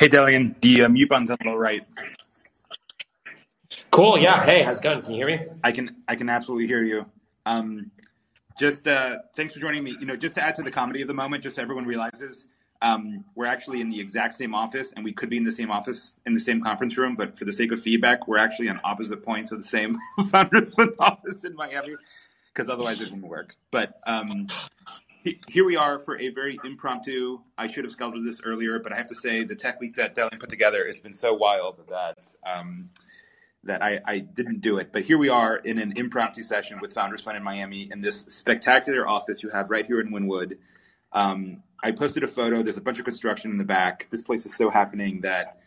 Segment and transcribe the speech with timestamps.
[0.00, 1.86] Hey, Delian, the uh, mute button's on the right.
[3.90, 4.16] Cool.
[4.16, 4.42] Yeah.
[4.42, 5.02] Hey, how's it going?
[5.02, 5.46] Can you hear me?
[5.62, 5.94] I can.
[6.08, 7.04] I can absolutely hear you.
[7.44, 7.90] Um,
[8.58, 9.94] just uh, thanks for joining me.
[10.00, 12.46] You know, just to add to the comedy of the moment, just so everyone realizes,
[12.80, 15.70] um, we're actually in the exact same office, and we could be in the same
[15.70, 18.80] office in the same conference room, but for the sake of feedback, we're actually on
[18.84, 19.98] opposite points of the same
[20.30, 21.92] founders office in Miami,
[22.54, 23.54] because otherwise it wouldn't work.
[23.70, 24.46] But um,
[25.48, 27.40] here we are for a very impromptu.
[27.58, 30.14] I should have scheduled this earlier, but I have to say the tech week that
[30.14, 32.90] Delian put together has been so wild that um,
[33.64, 34.90] that I, I, didn't do it.
[34.90, 38.20] But here we are in an impromptu session with Founders Fund in Miami in this
[38.30, 40.56] spectacular office you have right here in Wynwood.
[41.12, 42.62] Um, I posted a photo.
[42.62, 44.06] There's a bunch of construction in the back.
[44.10, 45.60] This place is so happening that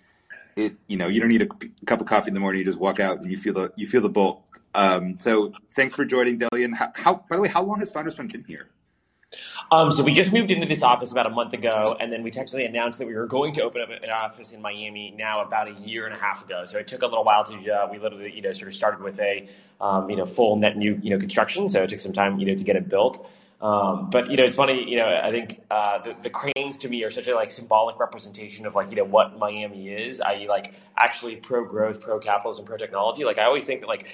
[0.55, 2.59] it you know you don't need a cup of coffee in the morning.
[2.59, 4.44] You just walk out and you feel the you feel the bolt.
[4.75, 6.73] Um, so thanks for joining, Delian.
[6.73, 8.70] How, how by the way, how long has Founders Fund been here?
[9.71, 12.31] Um, so we just moved into this office about a month ago, and then we
[12.31, 15.67] technically announced that we were going to open up an office in Miami now about
[15.67, 16.66] a year and a half ago.
[16.66, 19.02] So it took a little while to uh, we literally you know sort of started
[19.02, 19.47] with a
[19.81, 21.69] um, you know full net new you know construction.
[21.69, 23.27] So it took some time you know to get it built.
[23.63, 24.83] Um, but you know, it's funny.
[24.85, 27.97] You know, I think uh, the, the, cranes to me are such a like symbolic
[27.97, 30.19] representation of like you know what Miami is.
[30.19, 33.23] I like actually pro growth, pro capitalism, pro technology.
[33.23, 34.09] Like I always think that like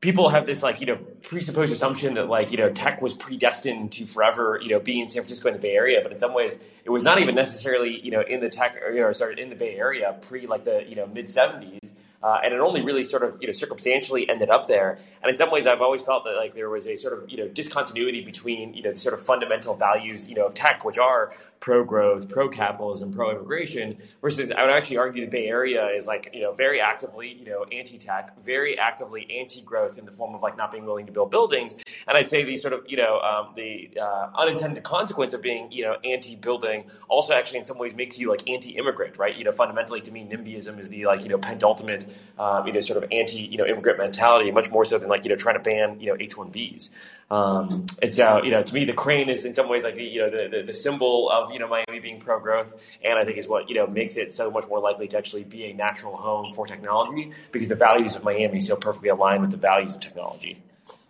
[0.00, 3.92] people have this like you know presupposed assumption that like you know tech was predestined
[3.92, 6.34] to forever you know be in San Francisco in the Bay Area, but in some
[6.34, 9.40] ways it was not even necessarily you know in the tech or you know, sorry
[9.40, 11.92] in the Bay Area pre like the you know mid '70s.
[12.22, 14.98] Uh, and it only really sort of you know circumstantially ended up there.
[15.22, 17.36] And in some ways, I've always felt that like there was a sort of you
[17.36, 20.98] know discontinuity between you know the sort of fundamental values you know of tech, which
[20.98, 25.86] are pro growth, pro capitalism, pro immigration, versus I would actually argue the Bay Area
[25.88, 30.04] is like you know very actively you know anti tech, very actively anti growth in
[30.04, 31.76] the form of like not being willing to build buildings.
[32.08, 35.70] And I'd say the sort of you know um, the uh, unintended consequence of being
[35.70, 39.36] you know anti building also actually in some ways makes you like anti immigrant, right?
[39.36, 42.07] You know fundamentally to me NIMBYism is the like you know penultimate
[42.38, 45.24] um, you know, sort of anti, you know, immigrant mentality, much more so than like,
[45.24, 46.90] you know, trying to ban, you know, H-1Bs.
[47.30, 50.04] Um, and so, you know, to me, the crane is in some ways like the,
[50.04, 52.80] you know, the, the, the symbol of, you know, Miami being pro-growth.
[53.04, 55.44] And I think is what, you know, makes it so much more likely to actually
[55.44, 59.50] be a natural home for technology because the values of Miami so perfectly align with
[59.50, 60.62] the values of technology.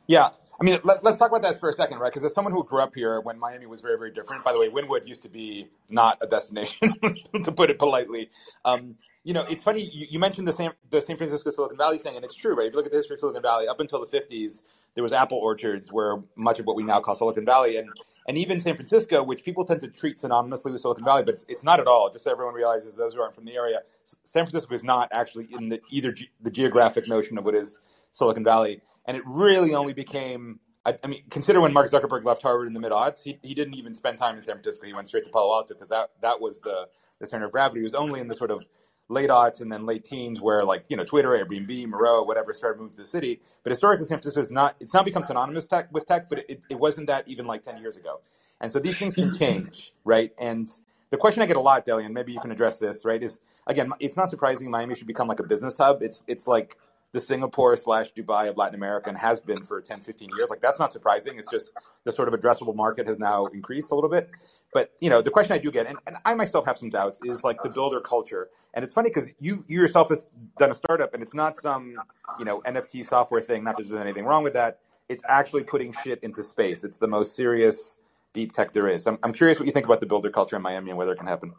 [0.07, 0.31] Yeah.
[0.61, 2.13] I mean, let, us talk about that for a second, right?
[2.13, 4.59] Because as someone who grew up here when Miami was very, very different, by the
[4.59, 6.95] way, Wynwood used to be not a destination,
[7.45, 8.29] to put it politely.
[8.65, 11.99] Um, you know, it's funny you, you, mentioned the San the San Francisco Silicon Valley
[11.99, 12.67] thing, and it's true, right?
[12.67, 14.63] If you look at the history of Silicon Valley, up until the '50s,
[14.95, 17.91] there was apple orchards where much of what we now call Silicon Valley, and
[18.27, 21.45] and even San Francisco, which people tend to treat synonymously with Silicon Valley, but it's,
[21.49, 22.11] it's not at all.
[22.11, 25.47] Just so everyone realizes, those who aren't from the area, San Francisco is not actually
[25.51, 27.79] in the either ge- the geographic notion of what is
[28.13, 32.41] Silicon Valley, and it really only became I, I, mean, consider when Mark Zuckerberg left
[32.41, 34.87] Harvard in the mid aughts, he, he didn't even spend time in San Francisco.
[34.87, 36.89] He went straight to Palo Alto because that, that was the,
[37.19, 37.81] the center of gravity.
[37.81, 38.65] He was only in the sort of
[39.09, 42.79] late aughts and then late teens where like you know Twitter, Airbnb, Meroe, whatever started
[42.79, 43.41] moving to the city.
[43.63, 46.63] But historically, San Francisco is not it's not become synonymous tech, with tech, but it,
[46.71, 48.21] it wasn't that even like ten years ago.
[48.61, 50.33] And so these things can change, right?
[50.39, 50.71] And
[51.11, 53.23] the question I get a lot, Delian, maybe you can address this, right?
[53.23, 56.03] Is again, it's not surprising Miami should become like a business hub.
[56.03, 56.77] It's it's like
[57.13, 60.51] the Singapore slash Dubai of Latin America and has been for 10, 15 years.
[60.51, 61.39] Like that's not surprising.
[61.39, 61.71] It's just
[62.05, 64.31] the sort of addressable market has now increased a little bit.
[64.75, 67.19] But you know, the question I do get, and, and I myself have some doubts,
[67.25, 68.51] is like the builder culture.
[68.75, 70.19] And it's funny because you you yourself have
[70.59, 71.97] done a startup, and it's not some
[72.39, 73.65] you know NFT software thing.
[73.65, 74.81] Not that there's anything wrong with that.
[75.09, 76.85] It's actually putting shit into space.
[76.85, 77.97] It's the most serious
[78.35, 79.07] deep tech there is.
[79.07, 81.17] I'm, I'm curious what you think about the builder culture in Miami and whether it
[81.17, 81.55] can happen.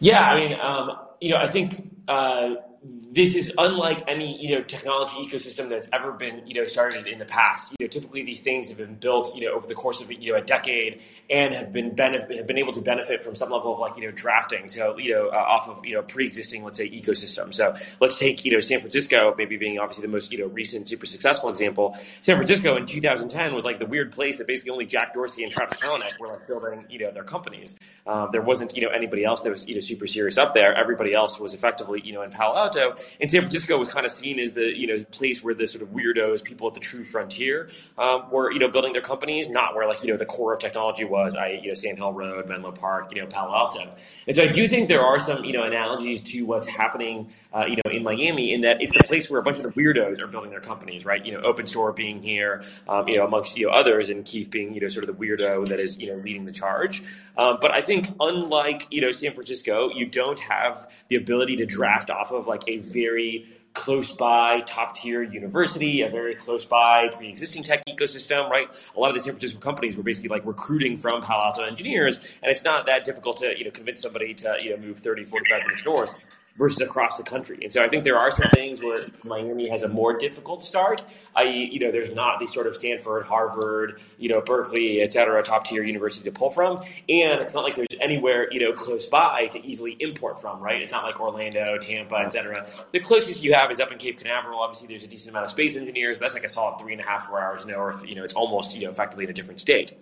[0.00, 0.90] Yeah, I mean, um,
[1.20, 1.92] you know, I think.
[2.08, 7.06] Uh, this is unlike any you know technology ecosystem that's ever been you know started
[7.06, 7.72] in the past.
[7.78, 10.32] You know, typically these things have been built you know over the course of you
[10.32, 11.00] know a decade
[11.30, 14.10] and have been have been able to benefit from some level of like you know
[14.10, 14.68] drafting.
[14.68, 17.54] So you know uh, off of you know pre-existing let's say ecosystem.
[17.54, 20.88] So let's take you know San Francisco maybe being obviously the most you know recent
[20.88, 21.96] super successful example.
[22.20, 25.52] San Francisco in 2010 was like the weird place that basically only Jack Dorsey and
[25.52, 27.76] Travis Kalanick were like building you know their companies.
[28.06, 30.74] Um, there wasn't you know anybody else that was you know super serious up there.
[30.74, 34.06] Everybody else was effectively you know in Palo Alto Alto, and San Francisco was kind
[34.06, 36.80] of seen as the you know place where the sort of weirdos, people at the
[36.80, 37.68] true frontier,
[37.98, 40.60] um, were you know building their companies, not where like you know the core of
[40.60, 43.90] technology was, I you know Sand Hill Road, Menlo Park, you know Palo Alto.
[44.26, 47.64] And so I do think there are some you know analogies to what's happening uh,
[47.66, 50.20] you know in Miami in that it's the place where a bunch of the weirdos
[50.20, 51.24] are building their companies, right?
[51.24, 54.74] You know, OpenStore being here, um, you know, amongst you know others, and Keith being
[54.74, 57.02] you know sort of the weirdo that is you know leading the charge.
[57.36, 61.66] Um, but I think unlike you know San Francisco, you don't have the ability to
[61.66, 67.08] draft off of like a very close by top tier university, a very close by
[67.16, 68.68] pre existing tech ecosystem, right?
[68.96, 72.18] A lot of the San Francisco companies were basically like recruiting from Palo Alto engineers,
[72.42, 75.24] and it's not that difficult to you know convince somebody to you know move 30,
[75.24, 76.16] 45 minutes north
[76.56, 77.58] versus across the country.
[77.62, 81.02] And so I think there are some things where Miami has a more difficult start,
[81.36, 85.42] i.e., you know, there's not the sort of Stanford, Harvard, you know, Berkeley, et cetera,
[85.42, 86.78] top tier university to pull from.
[87.08, 90.80] And it's not like there's anywhere, you know, close by to easily import from, right?
[90.80, 92.66] It's not like Orlando, Tampa, et cetera.
[92.92, 94.60] The closest you have is up in Cape Canaveral.
[94.60, 97.00] Obviously, there's a decent amount of space engineers, but that's like a solid three and
[97.00, 98.06] a half, four hours north.
[98.06, 99.92] You know, it's almost, you know, effectively in a different state.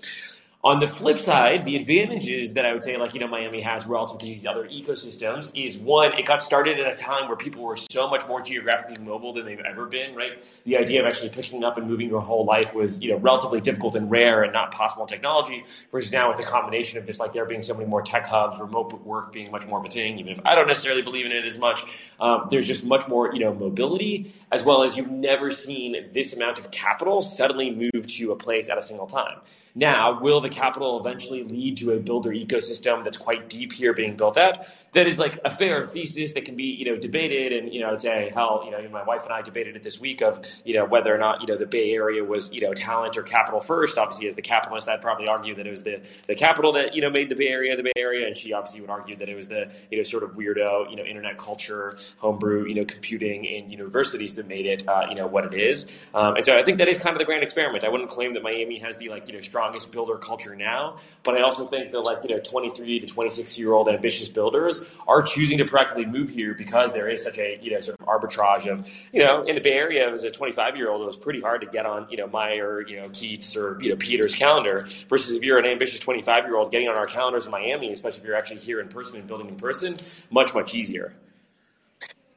[0.65, 3.85] On the flip side, the advantages that I would say, like, you know, Miami has
[3.85, 7.65] relative to these other ecosystems is one, it got started at a time where people
[7.65, 10.45] were so much more geographically mobile than they've ever been, right?
[10.65, 13.61] The idea of actually picking up and moving your whole life was, you know, relatively
[13.61, 17.19] difficult and rare and not possible in technology, versus now with the combination of just
[17.19, 19.89] like there being so many more tech hubs, remote work being much more of a
[19.89, 21.83] thing, even if I don't necessarily believe in it as much,
[22.21, 26.35] um, there's just much more, you know, mobility, as well as you've never seen this
[26.35, 29.41] amount of capital suddenly move to a place at a single time.
[29.75, 34.17] Now, will the capital eventually lead to a builder ecosystem that's quite deep here being
[34.17, 34.67] built out?
[34.93, 37.53] That is like a fair thesis that can be, you know, debated.
[37.53, 40.23] And, you know, say, hell, you know, my wife and I debated it this week
[40.23, 43.17] of, you know, whether or not, you know, the Bay Area was, you know, talent
[43.17, 43.99] or capital first.
[43.99, 47.01] Obviously, as the capitalist, I'd probably argue that it was the, the capital that, you
[47.01, 48.27] know, made the Bay Area the Bay Area.
[48.27, 50.97] And she obviously would argue that it was the, you know, sort of weirdo, you
[50.97, 55.27] know, internet culture, homebrew, you know, computing in universities that made it, uh, you know,
[55.27, 55.87] what it is.
[56.15, 57.85] Um, and so I think that is kind of the grand experiment.
[57.85, 60.99] I wouldn't claim that Miami has the, like, you know, strongest builder culture now.
[61.23, 64.85] But I also think that like, you know, 23 to 26 year old ambitious builders
[65.07, 68.07] are choosing to practically move here because there is such a, you know, sort of
[68.07, 71.17] arbitrage of, you know, in the Bay Area as a 25 year old, it was
[71.17, 73.97] pretty hard to get on, you know, my or, you know, Keith's or, you know,
[73.97, 77.51] Peter's calendar versus if you're an ambitious 25 year old getting on our calendars in
[77.51, 79.97] Miami, especially if you're actually here in person and building in person,
[80.31, 81.15] much, much easier.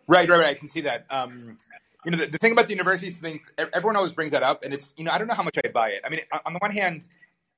[0.08, 0.50] Right, right, right.
[0.50, 1.06] I can see that.
[1.10, 1.58] Um,
[2.06, 4.74] you know, the, the thing about the university thing, everyone always brings that up, and
[4.74, 6.02] it's, you know, I don't know how much I buy it.
[6.06, 7.06] I mean, on the one hand,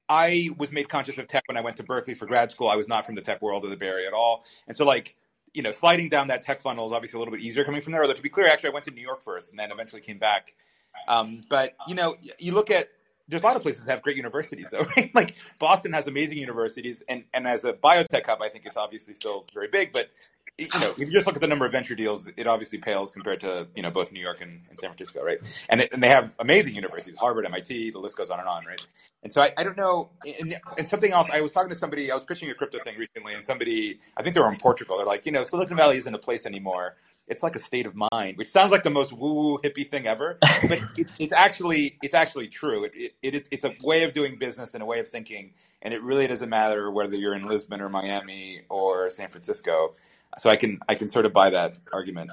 [0.09, 2.69] I was made conscious of tech when I went to Berkeley for grad school.
[2.69, 5.15] I was not from the tech world of the Bay at all, and so like,
[5.53, 7.91] you know, sliding down that tech funnel is obviously a little bit easier coming from
[7.91, 8.01] there.
[8.01, 10.19] Although to be clear, actually, I went to New York first, and then eventually came
[10.19, 10.53] back.
[11.07, 12.89] Um, but you know, you look at
[13.27, 15.13] there's a lot of places that have great universities though, right?
[15.13, 19.13] Like Boston has amazing universities, and and as a biotech hub, I think it's obviously
[19.13, 19.91] still very big.
[19.91, 20.09] But
[20.57, 23.11] you know, if you just look at the number of venture deals, it obviously pales
[23.11, 25.37] compared to you know both New York and, and San Francisco, right?
[25.69, 28.65] And, it, and they have amazing universities, Harvard, MIT, the list goes on and on,
[28.65, 28.81] right?
[29.21, 30.09] And so I, I don't know.
[30.39, 32.97] And, and, something else, I was talking to somebody, I was pitching a crypto thing
[32.97, 34.97] recently, and somebody, I think they were in Portugal.
[34.97, 36.95] They're like, you know, Silicon Valley isn't a place anymore.
[37.27, 40.37] It's like a state of mind, which sounds like the most woo-woo hippie thing ever,
[40.41, 42.85] but it, it's actually it's actually true.
[42.85, 45.51] It, it, it it's a way of doing business and a way of thinking,
[45.81, 49.95] and it really doesn't matter whether you're in Lisbon or Miami or San Francisco
[50.37, 52.31] so I can I can sort of buy that argument.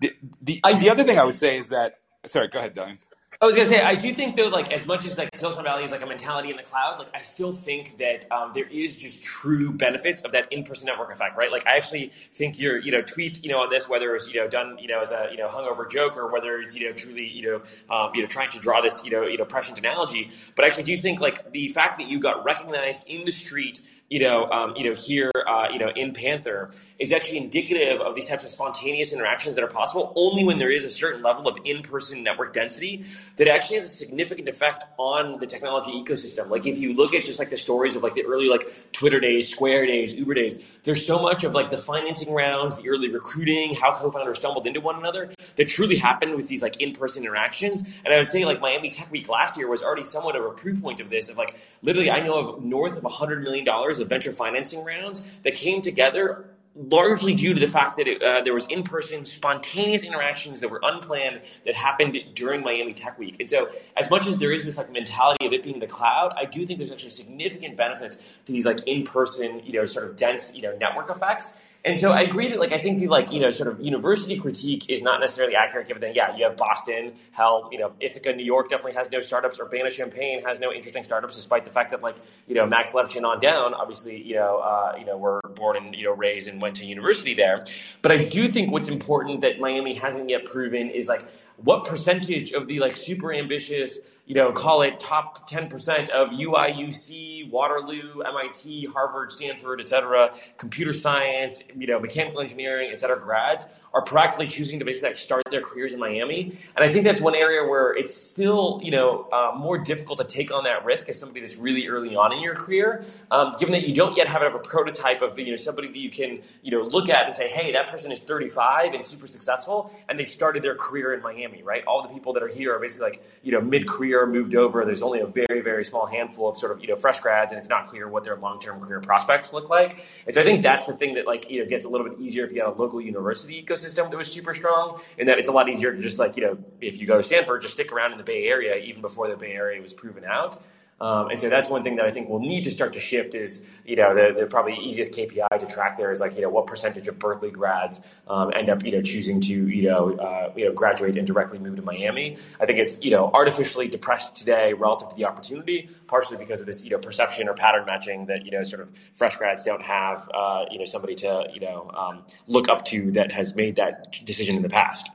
[0.00, 0.12] The
[0.42, 2.98] the, I, the other thing I would say is that sorry, go ahead, Delian.
[3.40, 5.84] I was gonna say I do think though, like as much as like Silicon Valley
[5.84, 8.96] is like a mentality in the cloud, like I still think that um, there is
[8.96, 11.50] just true benefits of that in-person network effect, right?
[11.50, 14.40] Like I actually think your you know tweet you know on this, whether it's you
[14.40, 16.94] know done you know as a you know hungover joke or whether it's you know
[16.94, 17.62] truly you know
[17.94, 20.68] um, you know trying to draw this you know you know prescient analogy, but I
[20.68, 24.44] actually do think like the fact that you got recognized in the street you know,
[24.50, 28.44] um, you know, here, uh, you know, in Panther is actually indicative of these types
[28.44, 32.22] of spontaneous interactions that are possible only when there is a certain level of in-person
[32.22, 33.04] network density
[33.36, 36.50] that actually has a significant effect on the technology ecosystem.
[36.50, 39.20] Like if you look at just like the stories of like the early like Twitter
[39.20, 43.10] days, Square days, Uber days, there's so much of like the financing rounds, the early
[43.10, 47.82] recruiting, how co-founders stumbled into one another that truly happened with these like in-person interactions.
[48.04, 50.50] And I would say like Miami Tech Week last year was already somewhat of a
[50.50, 51.30] proof point of this.
[51.30, 54.82] Of like literally, I know of north of a hundred million dollars of venture financing
[54.84, 56.46] rounds that came together
[56.76, 60.80] largely due to the fact that it, uh, there was in-person spontaneous interactions that were
[60.82, 63.36] unplanned that happened during Miami Tech Week.
[63.38, 66.34] And so as much as there is this like mentality of it being the cloud,
[66.36, 70.16] I do think there's actually significant benefits to these like in-person, you know, sort of
[70.16, 71.54] dense, you know, network effects
[71.84, 74.38] and so I agree that like I think the like you know sort of university
[74.38, 78.32] critique is not necessarily accurate given that yeah you have Boston hell you know Ithaca
[78.32, 79.60] New York definitely has no startups.
[79.60, 83.24] Urbana Champaign has no interesting startups despite the fact that like you know Max Levchin
[83.24, 86.60] on down obviously you know uh, you know were born and you know raised and
[86.60, 87.64] went to university there.
[88.02, 92.52] But I do think what's important that Miami hasn't yet proven is like what percentage
[92.52, 98.86] of the like super ambitious you know, call it top 10% of UIUC, Waterloo, MIT,
[98.86, 104.48] Harvard, Stanford, et cetera, computer science, you know, mechanical engineering, et cetera, grads are practically
[104.48, 106.58] choosing to basically start their careers in Miami.
[106.76, 110.24] And I think that's one area where it's still, you know, uh, more difficult to
[110.24, 113.72] take on that risk as somebody that's really early on in your career, um, given
[113.72, 116.72] that you don't yet have a prototype of you know somebody that you can you
[116.72, 120.26] know look at and say, hey, that person is 35 and super successful, and they
[120.26, 121.84] started their career in Miami, right?
[121.86, 124.84] All the people that are here are basically like you know mid career moved over.
[124.84, 127.60] There's only a very very small handful of sort of you know fresh grads, and
[127.60, 130.04] it's not clear what their long term career prospects look like.
[130.26, 132.18] And so I think that's the thing that like you know gets a little bit
[132.18, 135.48] easier if you have a local university ecosystem that was super strong, and that it's
[135.48, 137.92] a lot easier to just like you know if you go to Stanford, just stick
[137.92, 140.62] around in the Bay Area even before the Bay Area was proven out.
[141.00, 143.34] Um, and so that's one thing that I think we'll need to start to shift
[143.34, 146.48] is, you know, the, the probably easiest KPI to track there is like, you know,
[146.48, 150.52] what percentage of Berkeley grads um, end up, you know, choosing to, you know, uh,
[150.56, 152.36] you know, graduate and directly move to Miami.
[152.60, 156.66] I think it's, you know, artificially depressed today relative to the opportunity, partially because of
[156.66, 159.82] this, you know, perception or pattern matching that, you know, sort of fresh grads don't
[159.82, 163.76] have, uh, you know, somebody to, you know, um, look up to that has made
[163.76, 165.10] that decision in the past.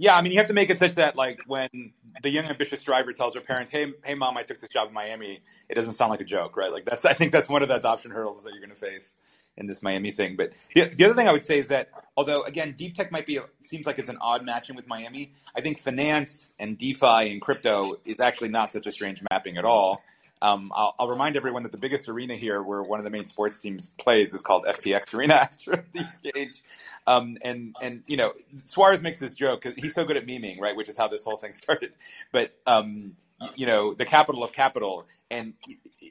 [0.00, 2.82] Yeah, I mean, you have to make it such that, like, when the young ambitious
[2.82, 5.94] driver tells her parents, "Hey, hey, mom, I took this job in Miami," it doesn't
[5.94, 6.72] sound like a joke, right?
[6.72, 9.14] Like, that's I think that's one of the adoption hurdles that you're going to face
[9.58, 10.36] in this Miami thing.
[10.36, 13.26] But the, the other thing I would say is that, although again, deep tech might
[13.26, 17.40] be seems like it's an odd matching with Miami, I think finance and DeFi and
[17.40, 20.02] crypto is actually not such a strange mapping at all.
[20.40, 23.24] Um, I'll, I'll, remind everyone that the biggest arena here, where one of the main
[23.24, 26.62] sports teams plays, is called FTX Arena after the exchange.
[27.06, 28.32] Um, and and you know,
[28.64, 30.76] Suarez makes this joke because he's so good at memeing, right?
[30.76, 31.96] Which is how this whole thing started.
[32.32, 33.16] But um,
[33.56, 35.54] you know, the capital of capital, and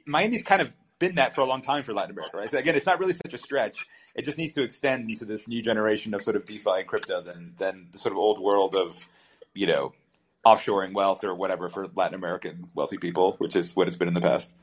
[0.06, 2.50] Miami's kind of been that for a long time for Latin America, right?
[2.50, 3.86] So again, it's not really such a stretch.
[4.14, 7.20] It just needs to extend into this new generation of sort of DeFi and crypto
[7.20, 9.06] than than the sort of old world of
[9.54, 9.92] you know
[10.46, 14.14] offshoring wealth or whatever for Latin American wealthy people, which is what it's been in
[14.14, 14.54] the past.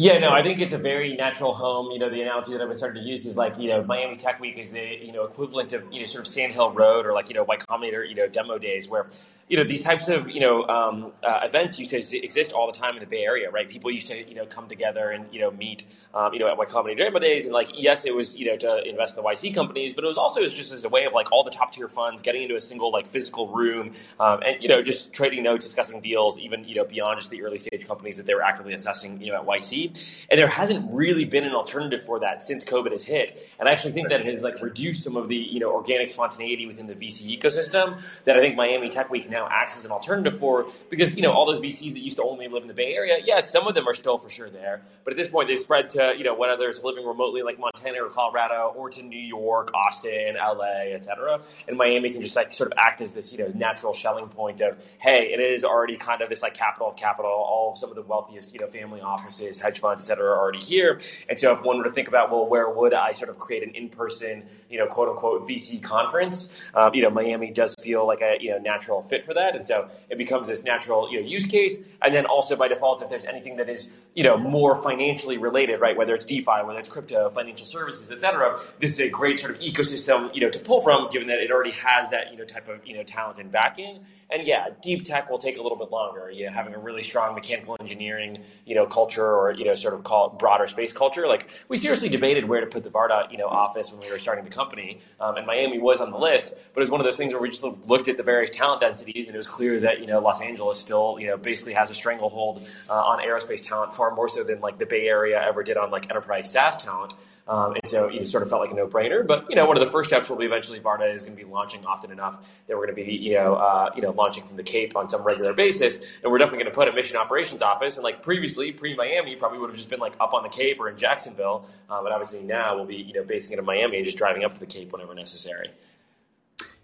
[0.00, 1.90] Yeah, no, I think it's a very natural home.
[1.90, 4.16] You know, the analogy that I've been starting to use is like, you know, Miami
[4.16, 7.04] Tech Week is the, you know, equivalent of, you know, sort of Sand Hill Road
[7.04, 9.08] or like, you know, Y Combinator, you know, demo days where
[9.50, 12.78] you know, these types of, you know, um, uh, events used to exist all the
[12.78, 13.68] time in the Bay Area, right?
[13.68, 16.56] People used to, you know, come together and, you know, meet, um, you know, at
[16.56, 17.46] Y Combinator Demo Days.
[17.46, 20.06] And like, yes, it was, you know, to invest in the YC companies, but it
[20.06, 22.54] was also just as a way of like all the top tier funds getting into
[22.54, 23.90] a single like physical room
[24.20, 27.42] um, and, you know, just trading notes, discussing deals, even, you know, beyond just the
[27.42, 29.89] early stage companies that they were actively assessing, you know, at YC.
[30.30, 33.54] And there hasn't really been an alternative for that since COVID has hit.
[33.58, 36.10] And I actually think that it has like reduced some of the, you know, organic
[36.10, 39.90] spontaneity within the VC ecosystem that I think Miami Tech Week now acts as an
[39.90, 42.74] alternative for because you know all those VCs that used to only live in the
[42.74, 45.48] Bay Area, yes, some of them are still for sure there, but at this point
[45.48, 49.02] they've spread to you know whether it's living remotely like Montana or Colorado, or to
[49.02, 51.40] New York, Austin, LA, etc.
[51.68, 54.60] And Miami can just like sort of act as this you know natural Schelling point
[54.60, 57.30] of hey, it is already kind of this like capital of capital.
[57.30, 60.26] All of some of the wealthiest you know family offices, hedge funds, etc.
[60.26, 61.00] are already here.
[61.28, 63.62] And so if one were to think about well, where would I sort of create
[63.62, 66.48] an in person you know quote unquote VC conference?
[66.74, 69.56] Um, you know, Miami does feel like a you know natural fit for that.
[69.56, 71.78] And so it becomes this natural you know, use case.
[72.02, 75.80] And then also by default, if there's anything that is you know, more financially related,
[75.80, 79.38] right, whether it's DeFi, whether it's crypto, financial services, et cetera, this is a great
[79.38, 82.36] sort of ecosystem you know, to pull from, given that it already has that you
[82.36, 84.04] know, type of you know, talent and backing.
[84.30, 86.30] And yeah, deep tech will take a little bit longer.
[86.30, 89.92] You know, having a really strong mechanical engineering you know, culture or you know, sort
[89.92, 91.28] of call it broader space culture.
[91.28, 94.18] Like we seriously debated where to put the Varda you know, office when we were
[94.18, 95.00] starting the company.
[95.20, 97.42] Um, and Miami was on the list, but it was one of those things where
[97.42, 100.18] we just looked at the various talent densities and it was clear that you know
[100.18, 104.28] Los Angeles still you know basically has a stranglehold uh, on aerospace talent far more
[104.28, 107.14] so than like the Bay Area ever did on like enterprise SaaS talent.
[107.50, 109.26] Um, and so you sort of felt like a no-brainer.
[109.26, 111.44] But you know, one of the first steps will be eventually Varda is going to
[111.44, 114.44] be launching often enough that we're going to be you know uh, you know launching
[114.44, 117.16] from the Cape on some regular basis, and we're definitely going to put a mission
[117.16, 117.96] operations office.
[117.96, 120.88] And like previously, pre-Miami, probably would have just been like up on the Cape or
[120.88, 124.04] in Jacksonville, uh, but obviously now we'll be you know basing it in Miami and
[124.04, 125.70] just driving up to the Cape whenever necessary.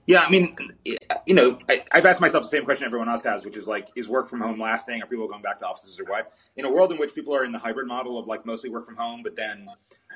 [0.06, 0.52] Yeah, I mean,
[0.84, 3.88] you know, I, have asked myself the same question everyone else has, which is like,
[3.96, 5.02] is work from home lasting?
[5.02, 6.32] Are people going back to offices or what?
[6.54, 8.84] In a world in which people are in the hybrid model of like mostly work
[8.86, 9.66] from home, but then,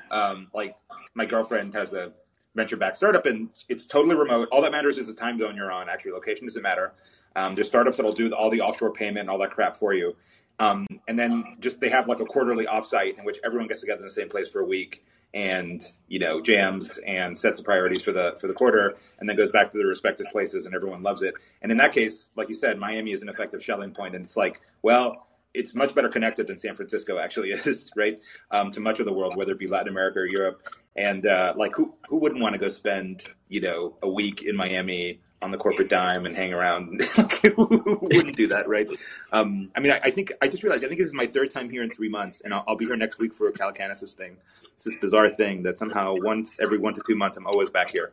[0.09, 0.77] um, like,
[1.13, 2.13] my girlfriend has a
[2.55, 4.47] venture backed startup and it's totally remote.
[4.51, 5.89] All that matters is the time zone you're on.
[5.89, 6.93] Actually, location doesn't matter.
[7.35, 10.15] Um, there's startups that'll do all the offshore payment and all that crap for you.
[10.59, 13.99] Um, and then just they have like a quarterly offsite in which everyone gets together
[13.99, 15.03] in the same place for a week
[15.33, 19.37] and you know jams and sets the priorities for the for the quarter and then
[19.37, 21.33] goes back to the respective places and everyone loves it.
[21.61, 24.37] And in that case like you said miami is an effective Schelling point and it's
[24.37, 28.19] like well it's much better connected than san francisco actually is right?
[28.51, 30.67] Um, to much of the world whether it be latin america or europe.
[30.97, 34.55] And uh, like who who wouldn't want to go spend you know a week in
[34.55, 37.01] miami on the corporate dime and hang around.
[37.57, 38.87] Wouldn't do that, right?
[39.31, 41.49] Um, I mean, I, I, think I just realized I think this is my third
[41.49, 44.13] time here in three months, and I'll, I'll be here next week for a Calacanis
[44.13, 44.37] thing.
[44.75, 47.89] It's this bizarre thing that somehow once every one to two months I'm always back
[47.89, 48.11] here.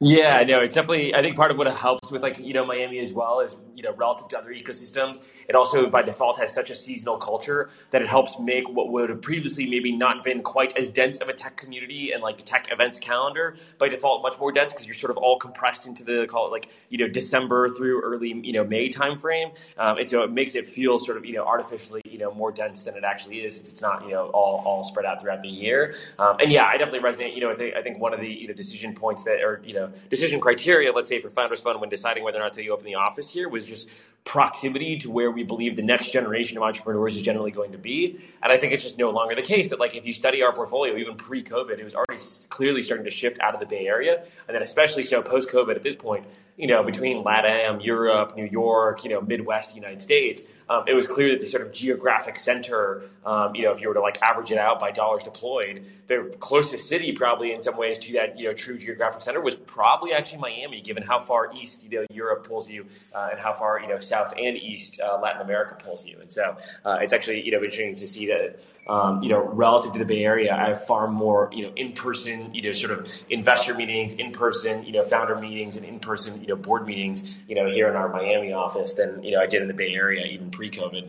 [0.00, 1.12] Yeah, no, it's definitely.
[1.12, 3.82] I think part of what helps with like you know Miami as well is you
[3.82, 8.00] know relative to other ecosystems, it also by default has such a seasonal culture that
[8.00, 11.32] it helps make what would have previously maybe not been quite as dense of a
[11.32, 15.10] tech community and like tech events calendar by default much more dense because you're sort
[15.10, 18.62] of all compressed into the call it like you know December through early you know
[18.62, 22.18] May timeframe, um, and so it makes it feel sort of you know artificially you
[22.18, 25.06] know more dense than it actually is since it's not you know all all spread
[25.06, 25.94] out throughout the year.
[26.20, 27.34] Um, and yeah, I definitely resonate.
[27.34, 29.60] You know, I think I think one of the you know decision points that or
[29.64, 32.68] you know decision criteria, let's say for Founders Fund when deciding whether or not to
[32.68, 33.88] open the office here was just
[34.24, 38.18] proximity to where we believe the next generation of entrepreneurs is generally going to be.
[38.42, 40.52] And I think it's just no longer the case that like if you study our
[40.52, 44.24] portfolio, even pre-COVID, it was already clearly starting to shift out of the Bay Area.
[44.46, 46.26] And then especially so post-COVID at this point,
[46.56, 51.06] you know, between LATAM, Europe, New York, you know, Midwest United States, um, it was
[51.06, 54.20] clear that the sort of geographic center, um, you know, if you were to like
[54.22, 58.38] average it out by dollars deployed, the closest city probably in some ways to that,
[58.38, 62.06] you know, true geographic center was probably actually Miami, given how far east, you know,
[62.10, 65.76] Europe pulls you uh, and how far, you know, south and east uh, Latin America
[65.82, 66.18] pulls you.
[66.20, 69.92] And so uh, it's actually, you know, interesting to see that, um, you know, relative
[69.92, 73.10] to the Bay Area, I have far more, you know, in-person, you know, sort of
[73.30, 77.68] investor meetings, in-person, you know, founder meetings and in-person, you know, board meetings, you know,
[77.68, 80.50] here in our Miami office than, you know, I did in the Bay Area, even
[80.58, 81.08] pre-COVID.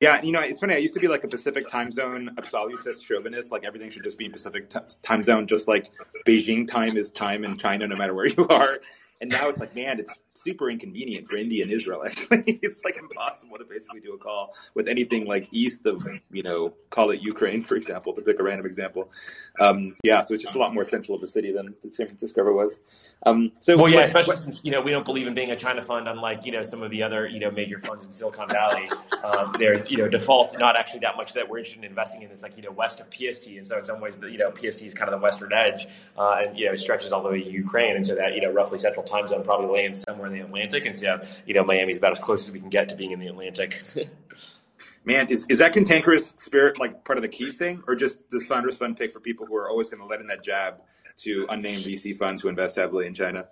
[0.00, 0.74] Yeah, you know, it's funny.
[0.74, 3.50] I used to be like a Pacific time zone absolutist chauvinist.
[3.50, 5.90] Like everything should just be Pacific t- time zone, just like
[6.24, 8.78] Beijing time is time in China, no matter where you are.
[9.20, 12.04] And now it's like, man, it's super inconvenient for India and Israel.
[12.06, 16.42] Actually, it's like impossible to basically do a call with anything like east of, you
[16.42, 19.10] know, call it Ukraine, for example, to pick a random example.
[19.60, 22.40] Um, yeah, so it's just a lot more central of a city than San Francisco
[22.40, 22.78] ever was.
[23.24, 25.82] Um, so, well, yeah, especially since you know we don't believe in being a China
[25.82, 28.88] fund, unlike you know some of the other you know major funds in Silicon Valley.
[29.24, 32.30] Um, there's you know default not actually that much that we're interested in investing in.
[32.30, 34.52] It's like you know west of PST, and so in some ways the you know
[34.52, 35.86] PST is kind of the western edge,
[36.18, 38.42] uh, and you know it stretches all the way to Ukraine, and so that you
[38.42, 41.64] know roughly central time zone probably lands somewhere in the Atlantic, and so you know
[41.64, 43.82] Miami's about as close as we can get to being in the Atlantic.
[45.04, 48.44] Man, is, is that cantankerous spirit like part of the key thing, or just this
[48.44, 50.80] founders fund pick for people who are always going to let in that jab
[51.18, 53.46] to unnamed VC funds who invest heavily in China?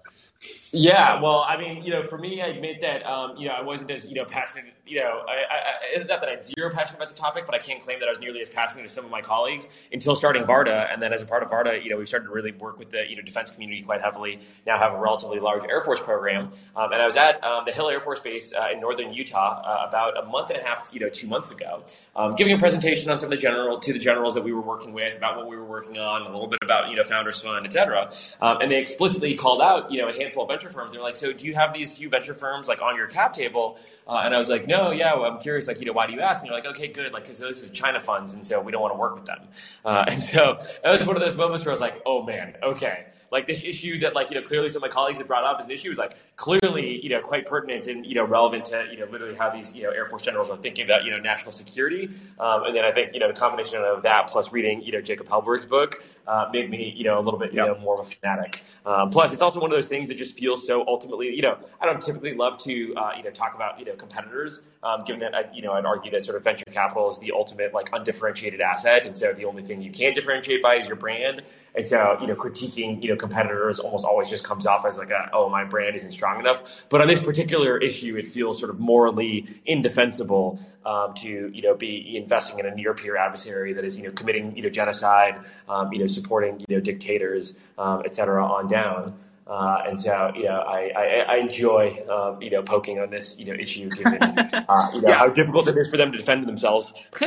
[0.73, 3.63] Yeah, well, I mean, you know, for me, I admit that, um, you know, I
[3.63, 6.97] wasn't as, you know, passionate, you know, I, I, not that I had zero passion
[6.97, 9.05] about the topic, but I can't claim that I was nearly as passionate as some
[9.05, 10.93] of my colleagues until starting Varda.
[10.93, 12.91] And then as a part of Varda, you know, we started to really work with
[12.91, 16.51] the, you know, defense community quite heavily, now have a relatively large Air Force program.
[16.77, 19.63] Um, and I was at um, the Hill Air Force Base uh, in northern Utah
[19.63, 21.85] uh, about a month and a half, you know, two months ago,
[22.17, 24.61] um, giving a presentation on some of the general, to the generals that we were
[24.61, 27.41] working with, about what we were working on, a little bit about, you know, Founders
[27.41, 28.11] Fund, et cetera.
[28.43, 30.93] Um, and they explicitly called out, you know, a handful of venture firms.
[30.93, 33.79] They're like, so do you have these few venture firms like on your cap table?
[34.07, 36.13] Uh, and I was like, no, yeah, well, I'm curious, like, you know, why do
[36.13, 36.41] you ask?
[36.41, 38.83] And they're like, okay, good, like, because those are China funds, and so we don't
[38.83, 39.41] want to work with them.
[39.85, 42.57] Uh, and so it was one of those moments where I was like, oh man,
[42.63, 45.45] okay, like this issue that like you know clearly some of my colleagues have brought
[45.45, 48.65] up as an issue is like clearly you know quite pertinent and you know relevant
[48.65, 51.11] to you know literally how these you know Air Force generals are thinking about you
[51.11, 52.09] know national security.
[52.39, 55.01] Um, and then I think you know the combination of that plus reading you know
[55.01, 57.69] Jacob Helberg's book uh, made me you know a little bit you yep.
[57.69, 58.63] know more of a fanatic.
[58.87, 61.59] Um, plus, it's also one of those things that just feels so ultimately you know
[61.81, 65.21] I don't typically love to uh, you know talk about you know competitors, um, given
[65.21, 67.91] that I, you know I'd argue that sort of venture capital is the ultimate like
[67.93, 71.43] undifferentiated asset, and so the only thing you can differentiate by is your brand.
[71.75, 75.11] And so you know critiquing you know competitors almost always just comes off as like
[75.11, 78.71] a, oh my brand isn't strong enough but on this particular issue it feels sort
[78.71, 83.85] of morally indefensible um, to you know be investing in a near peer adversary that
[83.85, 85.37] is you know committing you know genocide
[85.69, 89.15] um, you know supporting you know dictators um, et cetera on down
[89.47, 93.39] uh, and so, you know, I, I, I enjoy, um, you know, poking on this,
[93.39, 95.19] you know, issue given, uh, you know, yeah.
[95.19, 96.95] how difficult it is for them to defend themselves.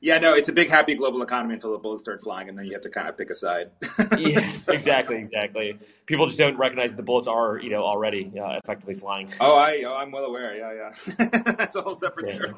[0.00, 2.66] Yeah, no, it's a big happy global economy until the bullets start flying, and then
[2.66, 3.70] you have to kind of pick a side.
[4.18, 5.78] yeah, exactly, exactly.
[6.06, 9.28] People just don't recognize that the bullets are, you know, already uh, effectively flying.
[9.40, 10.54] Oh, I, oh, I'm well aware.
[10.54, 11.26] Yeah, yeah.
[11.56, 12.34] That's a whole separate yeah.
[12.34, 12.54] story.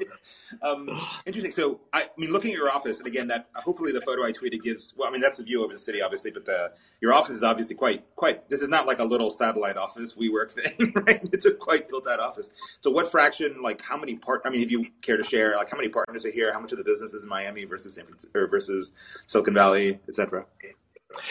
[0.62, 0.90] Um,
[1.24, 1.52] interesting.
[1.52, 4.32] So, I, I, mean, looking at your office, and again, that hopefully the photo I
[4.32, 4.92] tweeted gives.
[4.96, 7.42] Well, I mean, that's the view over the city, obviously, but the your office is
[7.42, 8.48] obviously quite, quite.
[8.48, 11.26] This is not like a little satellite office we work thing, right?
[11.32, 12.50] It's a quite built out office.
[12.80, 14.42] So, what fraction, like, how many part?
[14.44, 16.52] I mean, if you care to share, like, how many partners are here?
[16.52, 18.92] How much of the business is Miami versus San Francisco, versus
[19.26, 20.44] Silicon Valley, et cetera?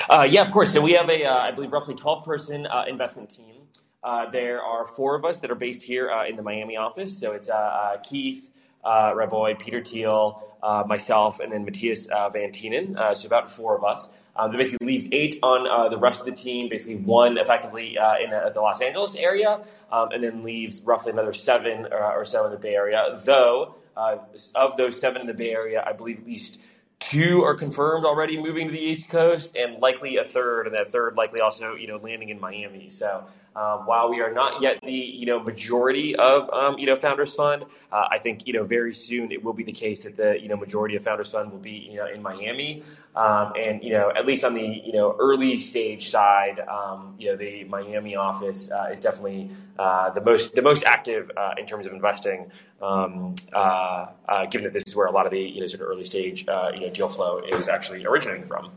[0.10, 0.74] Uh, yeah, of course.
[0.74, 3.56] So we have a, uh, I believe, roughly 12 person uh, investment team.
[4.04, 7.18] Uh, there are four of us that are based here uh, in the Miami office.
[7.18, 8.50] So it's uh, Keith,
[8.84, 10.58] uh, Rabois, Peter Thiel,
[10.88, 13.18] myself, and then Matias Van Thienen.
[13.18, 14.10] so about four of us.
[14.36, 18.62] That basically leaves eight on the rest of the team, basically one effectively in the
[18.62, 22.76] Los Angeles area, um, and then leaves roughly another seven or so in the Bay
[22.76, 23.20] Area.
[23.26, 24.20] Though, Uh,
[24.54, 26.60] of those seven in the Bay Area, I believe at least
[27.00, 30.90] two are confirmed already moving to the East Coast, and likely a third, and that
[30.90, 32.90] third likely also you know landing in Miami.
[32.90, 33.26] So
[33.58, 37.34] um, while we are not yet the you know majority of um, you know Founders
[37.34, 40.40] Fund, uh, I think you know very soon it will be the case that the
[40.40, 42.84] you know majority of Founders Fund will be you know in Miami,
[43.16, 47.30] um, and you know at least on the you know early stage side, um, you
[47.30, 51.66] know the Miami office uh, is definitely uh, the most the most active uh, in
[51.66, 55.42] terms of investing, um, uh, uh, given that this is where a lot of the
[55.42, 58.72] you know sort of early stage you know deal flow is actually originating from.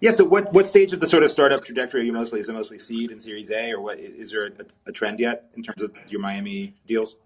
[0.00, 0.10] Yeah.
[0.10, 2.40] So what, what stage of the sort of startup trajectory are you mostly?
[2.40, 3.98] Is it mostly seed and Series A, or what?
[3.98, 4.50] Is there a,
[4.86, 7.16] a trend yet in terms of your Miami deals?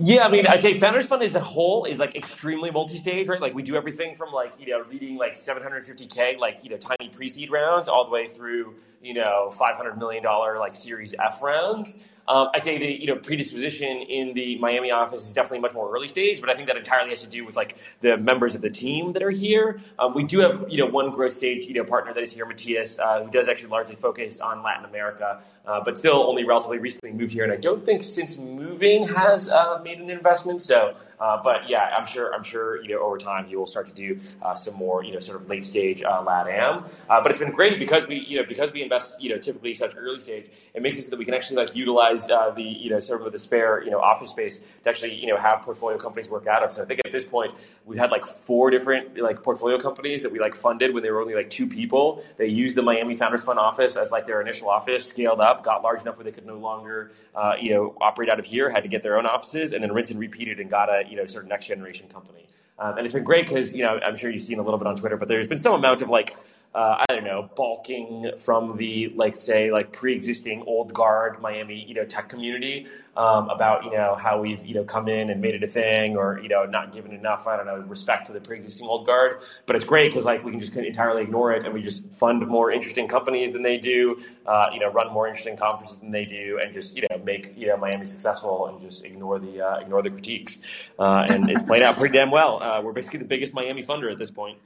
[0.00, 3.40] Yeah, I mean, I'd say Founders Fund as a whole is like extremely multi-stage, right?
[3.40, 7.08] Like we do everything from like you know leading like 750k like you know tiny
[7.10, 11.94] pre-seed rounds all the way through you know, $500 million like Series F round.
[12.26, 15.90] Um, I'd say the, you know, predisposition in the Miami office is definitely much more
[15.94, 18.60] early stage, but I think that entirely has to do with like the members of
[18.60, 19.80] the team that are here.
[19.98, 22.44] Um, we do have, you know, one growth stage, you know, partner that is here,
[22.44, 26.78] Matias, uh, who does actually largely focus on Latin America, uh, but still only relatively
[26.78, 27.44] recently moved here.
[27.44, 30.60] And I don't think since moving has uh, made an investment.
[30.60, 33.86] So, uh, but yeah, I'm sure, I'm sure, you know, over time he will start
[33.86, 36.86] to do uh, some more, you know, sort of late stage uh, LATAM.
[37.08, 39.94] but it's been great because we, you know, because we invest, you know, typically such
[39.96, 42.90] early stage, it makes it so that we can actually like utilize uh, the, you
[42.90, 45.98] know, sort of the spare, you know, office space to actually, you know, have portfolio
[45.98, 46.72] companies work out of.
[46.72, 47.52] So I think at this point
[47.84, 51.20] we've had like four different like portfolio companies that we like funded when they were
[51.20, 52.22] only like two people.
[52.36, 55.82] They used the Miami Founders Fund office as like their initial office, scaled up, got
[55.82, 58.82] large enough where they could no longer, uh, you know, operate out of here, had
[58.82, 61.26] to get their own offices, and then rinse and repeated and got a, you know,
[61.26, 62.48] sort of next generation company.
[62.78, 64.86] Um, and it's been great because, you know, I'm sure you've seen a little bit
[64.86, 66.36] on Twitter, but there's been some amount of like,
[66.74, 71.94] uh, I don't know, balking from the like say like pre-existing old guard Miami you
[71.94, 75.54] know tech community um, about you know how we've you know come in and made
[75.54, 78.40] it a thing or you know not given enough I don't know respect to the
[78.40, 79.42] pre-existing old guard.
[79.66, 82.46] But it's great because like we can just entirely ignore it and we just fund
[82.46, 86.24] more interesting companies than they do, uh, you know, run more interesting conferences than they
[86.24, 89.78] do, and just you know make you know Miami successful and just ignore the uh,
[89.78, 90.60] ignore the critiques.
[90.98, 92.62] Uh, and it's played out pretty damn well.
[92.62, 94.58] Uh, we're basically the biggest Miami funder at this point.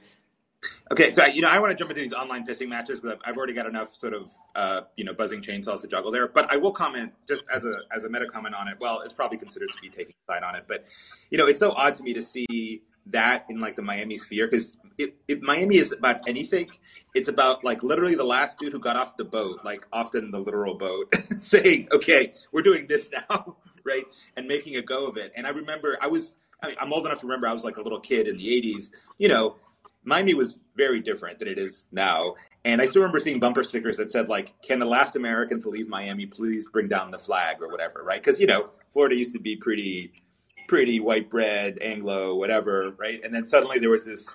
[0.91, 3.37] Okay, so you know I want to jump into these online pissing matches because I've
[3.37, 6.27] already got enough sort of uh, you know buzzing chainsaws to juggle there.
[6.27, 8.77] But I will comment just as a as a meta comment on it.
[8.79, 10.85] Well, it's probably considered to be taking a side on it, but
[11.29, 14.47] you know it's so odd to me to see that in like the Miami sphere
[14.47, 16.69] because if, Miami is about anything,
[17.15, 20.39] it's about like literally the last dude who got off the boat, like often the
[20.39, 24.03] literal boat, saying, "Okay, we're doing this now," right,
[24.35, 25.31] and making a go of it.
[25.35, 26.35] And I remember I was
[26.79, 29.27] I'm old enough to remember I was like a little kid in the 80s, you
[29.27, 29.55] know,
[30.03, 32.35] Miami was very different than it is now.
[32.65, 35.69] And I still remember seeing bumper stickers that said like, "Can the last American to
[35.69, 38.21] leave Miami please bring down the flag or whatever?" Right?
[38.21, 40.13] Because you know, Florida used to be pretty,
[40.67, 43.19] pretty white bread, Anglo, whatever, right?
[43.23, 44.33] And then suddenly there was this.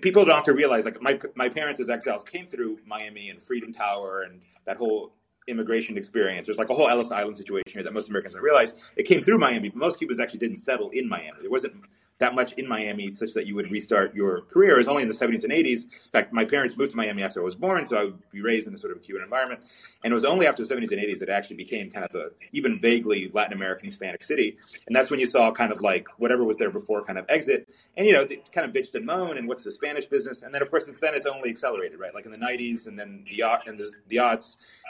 [0.00, 3.42] People don't have to realize like my my parents as exiles came through Miami and
[3.42, 5.12] Freedom Tower and that whole
[5.46, 6.46] immigration experience.
[6.46, 8.74] There's like a whole Ellis Island situation here that most Americans don't realize.
[8.96, 11.38] It came through Miami, but most Cubans actually didn't settle in Miami.
[11.40, 11.74] There wasn't
[12.18, 14.74] that much in Miami such that you would restart your career.
[14.74, 15.82] It was only in the 70s and 80s.
[15.82, 18.40] In fact, my parents moved to Miami after I was born, so I would be
[18.40, 19.62] raised in a sort of Cuban environment.
[20.04, 22.14] And it was only after the 70s and 80s that it actually became kind of
[22.14, 24.56] a even vaguely Latin American Hispanic city.
[24.86, 27.68] And that's when you saw kind of like whatever was there before kind of exit.
[27.96, 30.42] And, you know, they kind of bitched and moaned and what's the Spanish business?
[30.42, 32.14] And then, of course, since then it's only accelerated, right?
[32.14, 34.14] Like in the 90s and then the, and the, the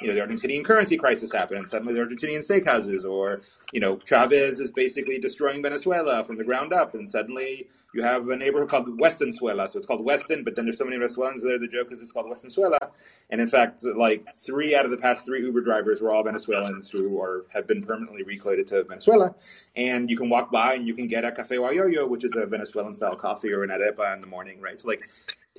[0.02, 3.40] you know, the Argentinian currency crisis happened and suddenly the Argentinian steakhouses or,
[3.72, 8.28] you know, Chavez is basically destroying Venezuela from the ground up and suddenly you have
[8.28, 9.68] a neighborhood called Westonzuela.
[9.68, 11.60] So it's called Weston, but then there's so many Venezuelans there.
[11.60, 12.90] The joke is it's called Westonzuela.
[13.30, 16.90] And in fact, like three out of the past three Uber drivers were all Venezuelans
[16.90, 19.34] who are have been permanently reclated to Venezuela.
[19.76, 22.46] And you can walk by and you can get a cafe guayoyo, which is a
[22.46, 24.80] Venezuelan style coffee, or an arepa in the morning, right?
[24.80, 25.08] So like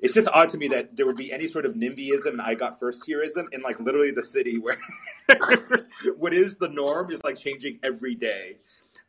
[0.01, 2.77] it's just odd to me that there would be any sort of NIMBYism, I got
[2.77, 4.77] first hereism in like literally the city where
[6.17, 8.57] what is the norm is like changing every day.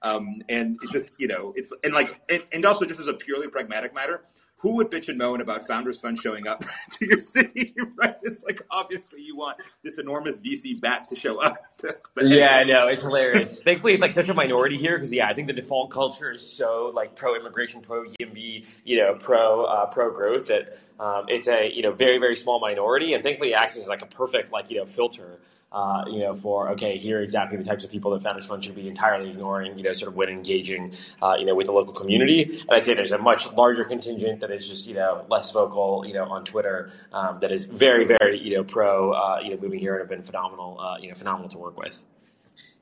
[0.03, 3.15] Um, and it just, you know, it's, and like, and, and also just as a
[3.15, 4.23] purely pragmatic matter,
[4.59, 7.75] who would bitch and moan about Founders Fund showing up to your city?
[7.97, 8.17] Right?
[8.23, 11.57] It's like obviously you want this enormous VC bat to show up.
[11.79, 13.61] To, yeah, I know it's hilarious.
[13.61, 16.41] Thankfully, it's like such a minority here because yeah, I think the default culture is
[16.41, 21.49] so like pro immigration, pro YIMBY, you know, pro uh, pro growth that um, it's
[21.49, 24.53] a you know very very small minority, and thankfully it acts as like a perfect
[24.53, 25.39] like you know filter
[25.73, 28.65] uh, you know, for okay, here are exactly the types of people that Founders Fund
[28.65, 31.73] should be entirely ignoring, you know, sort of when engaging, uh, you know, with the
[31.73, 32.43] local community.
[32.43, 36.05] And I'd say there's a much larger contingent that is just, you know, less vocal,
[36.07, 39.61] you know, on Twitter um, that is very, very, you know, pro, uh, you know,
[39.61, 42.01] moving here and have been phenomenal, uh, you know, phenomenal to work with.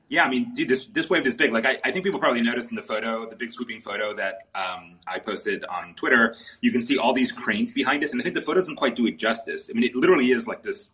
[0.07, 1.51] Yeah, I mean, dude, this this wave is big.
[1.51, 4.47] Like, I, I think people probably noticed in the photo, the big swooping photo that
[4.53, 6.35] um, I posted on Twitter.
[6.61, 8.95] You can see all these cranes behind us, and I think the photo doesn't quite
[8.95, 9.67] do it justice.
[9.67, 10.91] I mean, it literally is like this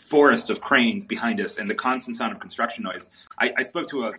[0.00, 3.08] forest of cranes behind us, and the constant sound of construction noise.
[3.38, 4.12] I, I spoke to a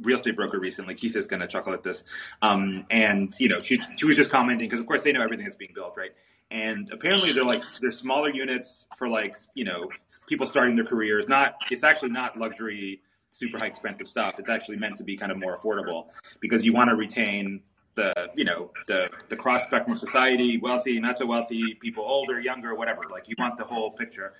[0.00, 0.94] real estate broker recently.
[0.94, 2.04] Keith is going to chuckle at this,
[2.42, 5.44] um, and you know, she she was just commenting because, of course, they know everything
[5.44, 6.12] that's being built, right?
[6.50, 9.88] and apparently they're like they're smaller units for like you know
[10.28, 14.76] people starting their careers not it's actually not luxury super high expensive stuff it's actually
[14.76, 16.08] meant to be kind of more affordable
[16.40, 17.60] because you want to retain
[17.96, 22.74] the you know the the cross spectrum society wealthy not so wealthy people older younger
[22.74, 24.34] whatever like you want the whole picture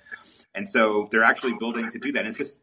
[0.55, 2.57] and so they're actually building to do that and it's just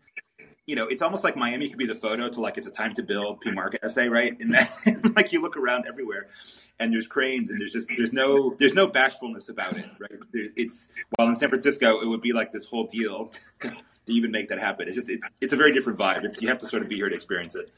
[0.66, 2.94] you know, it's almost like Miami could be the photo to like it's a time
[2.94, 4.38] to build pmarca essay, right?
[4.40, 6.28] And then like you look around everywhere,
[6.80, 10.20] and there's cranes, and there's just there's no there's no bashfulness about it, right?
[10.32, 13.30] There, it's while in San Francisco, it would be like this whole deal
[13.60, 13.70] to,
[14.06, 14.86] to even make that happen.
[14.88, 16.24] It's just it's it's a very different vibe.
[16.24, 17.70] It's you have to sort of be here to experience it.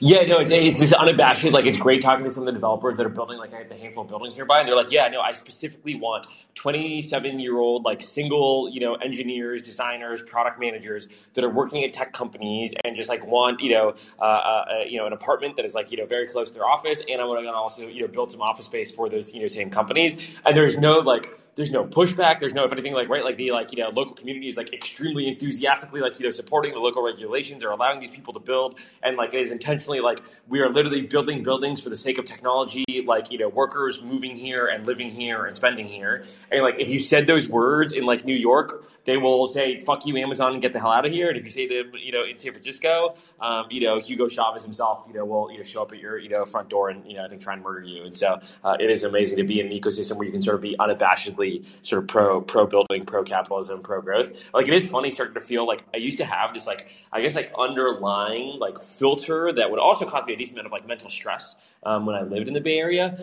[0.00, 1.44] Yeah, no, it's, it's this unabashed.
[1.44, 4.02] Like, it's great talking to some of the developers that are building like the handful
[4.02, 8.00] of buildings nearby, and they're like, "Yeah, no, I specifically want 27 year old like
[8.00, 13.08] single, you know, engineers, designers, product managers that are working at tech companies and just
[13.08, 16.06] like want, you know, uh, uh, you know, an apartment that is like, you know,
[16.06, 18.66] very close to their office, and I want to also, you know, build some office
[18.66, 20.36] space for those, you know, same companies.
[20.46, 22.38] And there's no like there's no pushback.
[22.38, 24.72] There's no, if anything, like right, like the like you know local community is like
[24.72, 28.78] extremely enthusiastically like you know supporting the local regulations or allowing these people to build,
[29.02, 32.24] and like it is intentionally like we are literally building buildings for the sake of
[32.24, 36.24] technology, like you know workers moving here and living here and spending here.
[36.52, 40.06] And like if you said those words in like New York, they will say "fuck
[40.06, 41.28] you, Amazon" and get the hell out of here.
[41.28, 44.62] And if you say them, you know, in San Francisco, um, you know, Hugo Chavez
[44.62, 47.04] himself, you know, will you know show up at your you know front door and
[47.04, 48.04] you know I think try and murder you.
[48.04, 50.54] And so uh, it is amazing to be in an ecosystem where you can sort
[50.54, 51.47] of be unabashedly
[51.82, 54.30] sort of pro pro building, pro capitalism, pro growth.
[54.54, 57.20] Like it is funny starting to feel like I used to have this like I
[57.20, 60.86] guess like underlying like filter that would also cause me a decent amount of like
[60.86, 63.18] mental stress um, when I lived in the Bay Area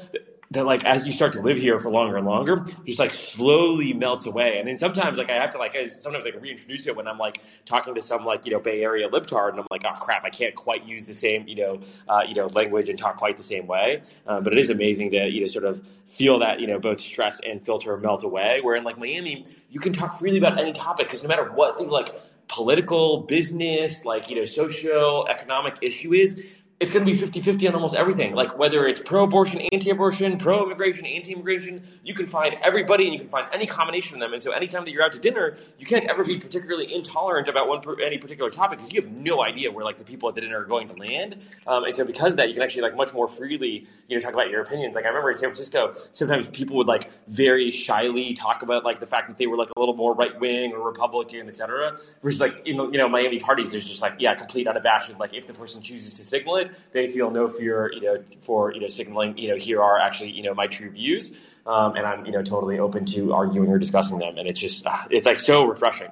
[0.51, 3.93] that like as you start to live here for longer and longer, just like slowly
[3.93, 4.57] melts away.
[4.59, 7.17] And then sometimes like I have to like I sometimes like reintroduce it when I'm
[7.17, 10.23] like talking to some like you know Bay Area libtard, and I'm like, oh crap,
[10.23, 13.37] I can't quite use the same you know uh, you know language and talk quite
[13.37, 14.01] the same way.
[14.27, 16.99] Um, but it is amazing to you know sort of feel that you know both
[16.99, 18.59] stress and filter melt away.
[18.61, 21.85] Where in like Miami, you can talk freely about any topic because no matter what
[21.87, 22.09] like
[22.47, 26.39] political, business, like you know social economic issue is
[26.81, 28.33] it's going to be 50-50 on almost everything.
[28.33, 33.47] Like whether it's pro-abortion anti-abortion pro-immigration anti-immigration you can find everybody and you can find
[33.53, 34.33] any combination of them.
[34.33, 37.69] And so anytime that you're out to dinner you can't ever be particularly intolerant about
[37.69, 40.41] one any particular topic because you have no idea where like the people at the
[40.41, 41.37] dinner are going to land.
[41.65, 44.21] Um, and so because of that you can actually like much more freely you know
[44.21, 44.95] talk about your opinions.
[44.95, 48.99] Like i remember in san francisco sometimes people would like very shyly talk about like
[48.99, 52.67] the fact that they were like a little more right-wing or republican etc versus like
[52.67, 55.81] in you know miami parties there's just like yeah complete unabashed like if the person
[55.81, 59.49] chooses to signal it they feel no fear, you know, for you know signaling, you
[59.49, 61.31] know, here are actually you know my true views,
[61.65, 64.85] um, and I'm you know totally open to arguing or discussing them, and it's just
[64.85, 66.09] uh, it's like so refreshing.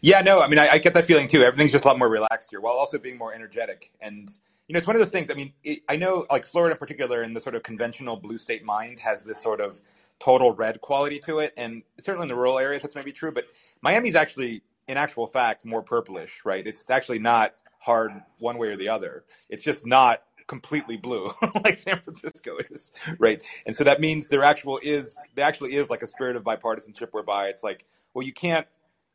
[0.00, 1.42] Yeah, no, I mean, I, I, get that feeling too.
[1.42, 3.90] Everything's just a lot more relaxed here, while also being more energetic.
[4.00, 4.30] And
[4.68, 5.30] you know, it's one of those things.
[5.30, 8.38] I mean, it, I know, like Florida in particular, in the sort of conventional blue
[8.38, 9.80] state mind, has this sort of
[10.20, 13.32] total red quality to it, and certainly in the rural areas that's maybe true.
[13.32, 13.46] But
[13.82, 16.64] Miami's actually, in actual fact, more purplish, right?
[16.64, 19.24] It's actually not hard one way or the other.
[19.50, 21.30] It's just not completely blue
[21.64, 23.42] like San Francisco is, right?
[23.66, 27.08] And so that means there actual is there actually is like a spirit of bipartisanship
[27.12, 28.66] whereby it's like, well, you can't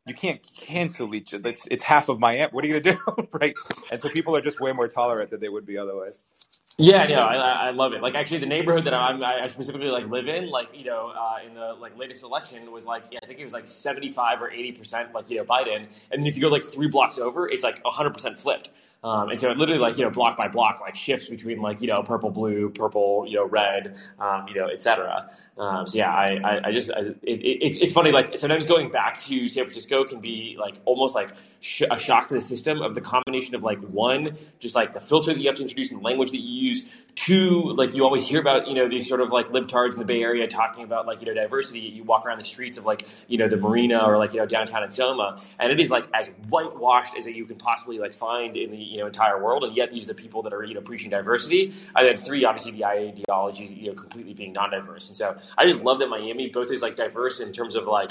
[0.06, 1.50] you can't cancel each other.
[1.50, 2.50] It's, it's half of Miami.
[2.52, 3.54] What are you gonna do, right?
[3.92, 6.14] And so people are just way more tolerant than they would be otherwise.
[6.76, 8.02] Yeah, no, I, I love it.
[8.02, 11.36] Like actually, the neighborhood that I'm, I specifically like live in, like you know, uh,
[11.46, 14.50] in the like latest election was like, yeah, I think it was like 75 or
[14.50, 15.86] 80 percent, like you know, Biden.
[16.10, 18.70] And then if you go like three blocks over, it's like 100 percent flipped.
[19.04, 21.82] Um, and so it literally like, you know, block by block, like shifts between like,
[21.82, 25.30] you know, purple, blue, purple, you know, red, um, you know, et cetera.
[25.56, 28.90] Um, so yeah, I, I, I just, I, it, it, it's funny, like sometimes going
[28.90, 32.82] back to San Francisco can be like almost like sh- a shock to the system
[32.82, 35.92] of the combination of like one, just like the filter that you have to introduce
[35.92, 36.82] and the language that you use.
[37.14, 40.04] Two, like you always hear about, you know, these sort of like libtards in the
[40.04, 41.78] Bay Area talking about like, you know, diversity.
[41.78, 44.46] You walk around the streets of like, you know, the marina or like, you know,
[44.46, 48.56] downtown in Soma, and it is like as whitewashed as you can possibly like find
[48.56, 49.62] in the, you know, entire world.
[49.62, 51.72] And yet these are the people that are, you know, preaching diversity.
[51.94, 55.06] And then three, obviously the ideology, you know, completely being non-diverse.
[55.06, 58.10] And so I just love that Miami both is like diverse in terms of like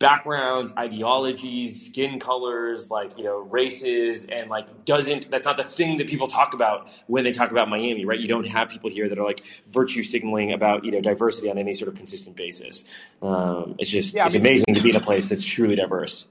[0.00, 5.98] backgrounds, ideologies, skin colors, like, you know, races, and like doesn't, that's not the thing
[5.98, 8.18] that people talk about when they talk about Miami, right?
[8.18, 11.58] You don't have people here that are like virtue signaling about, you know, diversity on
[11.58, 12.84] any sort of consistent basis.
[13.20, 15.76] Um, it's just, yeah, it's I mean, amazing to be in a place that's truly
[15.76, 16.26] diverse.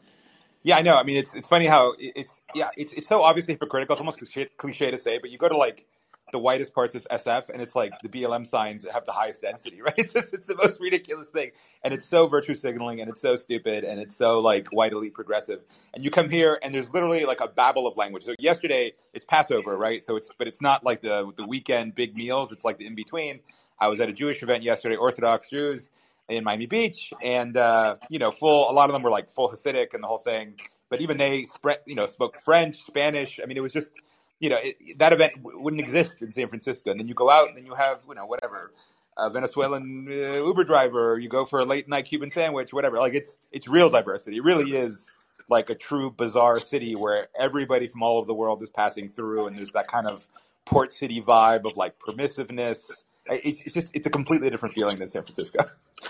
[0.64, 0.98] Yeah, I know.
[0.98, 3.94] I mean, it's it's funny how it's yeah, it's it's so obviously hypocritical.
[3.94, 5.86] It's almost cliche, cliche to say, but you go to like
[6.32, 9.82] the whitest parts is SF, and it's like the BLM signs have the highest density,
[9.86, 9.94] right?
[9.98, 11.52] It's just it's the most ridiculous thing,
[11.84, 15.14] and it's so virtue signaling, and it's so stupid, and it's so like white elite
[15.14, 15.62] progressive.
[15.94, 18.26] And you come here, and there's literally like a babble of language.
[18.26, 20.04] So yesterday it's Passover, right?
[20.06, 22.52] So it's but it's not like the the weekend big meals.
[22.52, 23.40] It's like the in between.
[23.80, 25.90] I was at a Jewish event yesterday, Orthodox Jews
[26.28, 28.70] in Miami Beach, and uh, you know, full.
[28.70, 30.56] A lot of them were like full Hasidic and the whole thing.
[30.90, 33.40] But even they, spread, you know, spoke French, Spanish.
[33.42, 33.92] I mean, it was just
[34.40, 36.92] you know, it, that event w- wouldn't exist in San Francisco.
[36.92, 38.72] And then you go out and then you have, you know, whatever,
[39.18, 42.98] a Venezuelan uh, Uber driver, you go for a late night Cuban sandwich, whatever.
[43.00, 44.38] Like it's it's real diversity.
[44.38, 45.12] It really is
[45.50, 49.48] like a true bizarre city where everybody from all over the world is passing through,
[49.48, 50.28] and there's that kind of
[50.66, 53.04] port city vibe of like permissiveness.
[53.26, 55.66] It's, it's just it's a completely different feeling than San Francisco.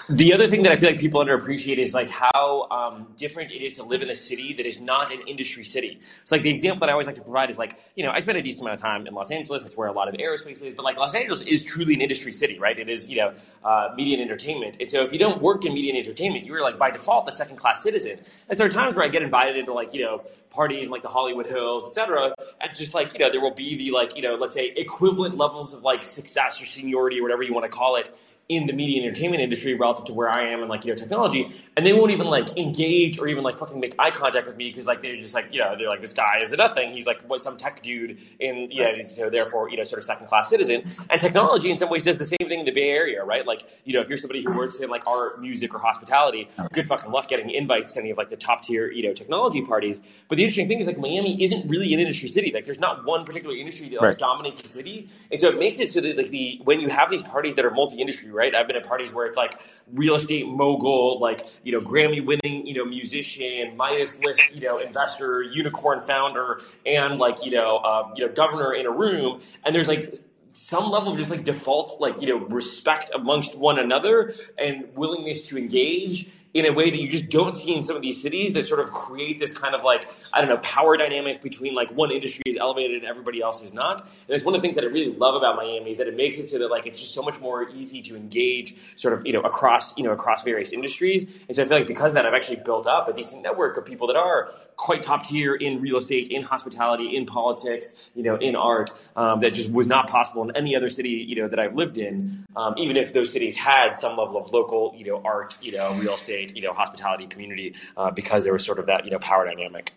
[0.09, 3.63] The other thing that I feel like people underappreciate is like how um, different it
[3.63, 5.99] is to live in a city that is not an industry city.
[6.25, 8.19] So like the example that I always like to provide is like you know I
[8.19, 9.63] spent a decent amount of time in Los Angeles.
[9.63, 10.75] That's where a lot of aerospace is.
[10.75, 12.77] But like Los Angeles is truly an industry city, right?
[12.77, 14.77] It is you know uh, media and entertainment.
[14.79, 17.27] And so if you don't work in media and entertainment, you are like by default
[17.27, 18.19] a second class citizen.
[18.47, 21.01] And there are times where I get invited into like you know parties in like
[21.01, 22.33] the Hollywood Hills, etc.
[22.61, 25.37] And just like you know there will be the like you know let's say equivalent
[25.37, 28.15] levels of like success or seniority or whatever you want to call it
[28.49, 30.97] in the media and entertainment industry relative to where I am in like you know
[30.97, 34.57] technology, and they won't even like engage or even like fucking make eye contact with
[34.57, 36.91] me because like they're just like you know they're like this guy is a nothing.
[36.91, 39.99] He's like what some tech dude in yeah, you know, so therefore you know sort
[39.99, 40.83] of second class citizen.
[41.11, 43.45] And technology in some ways does the same thing in the Bay Area, right?
[43.45, 46.87] Like you know if you're somebody who works in like art, music, or hospitality, good
[46.87, 50.01] fucking luck getting invites to any of like the top tier you know technology parties.
[50.27, 52.51] But the interesting thing is like Miami isn't really an industry city.
[52.51, 54.17] Like there's not one particular industry that like, right.
[54.17, 57.11] dominates the city, and so it makes it so that like the when you have
[57.11, 58.55] these parties that are multi industry right?
[58.55, 59.59] I've been at parties where it's like
[59.93, 64.77] real estate mogul, like, you know, Grammy winning, you know, musician, Midas list, you know,
[64.77, 69.41] investor, unicorn founder, and like, you know, uh, you know, governor in a room.
[69.65, 70.15] And there's like
[70.53, 75.41] some level of just like default, like, you know, respect amongst one another and willingness
[75.47, 78.53] to engage in a way that you just don't see in some of these cities
[78.53, 81.91] that sort of create this kind of like I don't know power dynamic between like
[81.91, 84.01] one industry is elevated and everybody else is not.
[84.01, 86.15] And it's one of the things that I really love about Miami is that it
[86.15, 89.25] makes it so that like it's just so much more easy to engage sort of
[89.27, 91.25] you know across you know across various industries.
[91.47, 93.77] And so I feel like because of that I've actually built up a decent network
[93.77, 98.23] of people that are quite top tier in real estate, in hospitality, in politics, you
[98.23, 101.47] know, in art um, that just was not possible in any other city you know
[101.47, 102.43] that I've lived in.
[102.55, 105.93] Um, even if those cities had some level of local you know art, you know,
[105.93, 109.19] real estate you know hospitality community uh, because there was sort of that you know
[109.19, 109.93] power dynamic.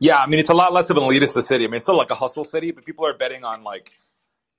[0.00, 1.64] Yeah, I mean it's a lot less of an elitist city.
[1.64, 3.92] I mean it's still like a hustle city, but people are betting on like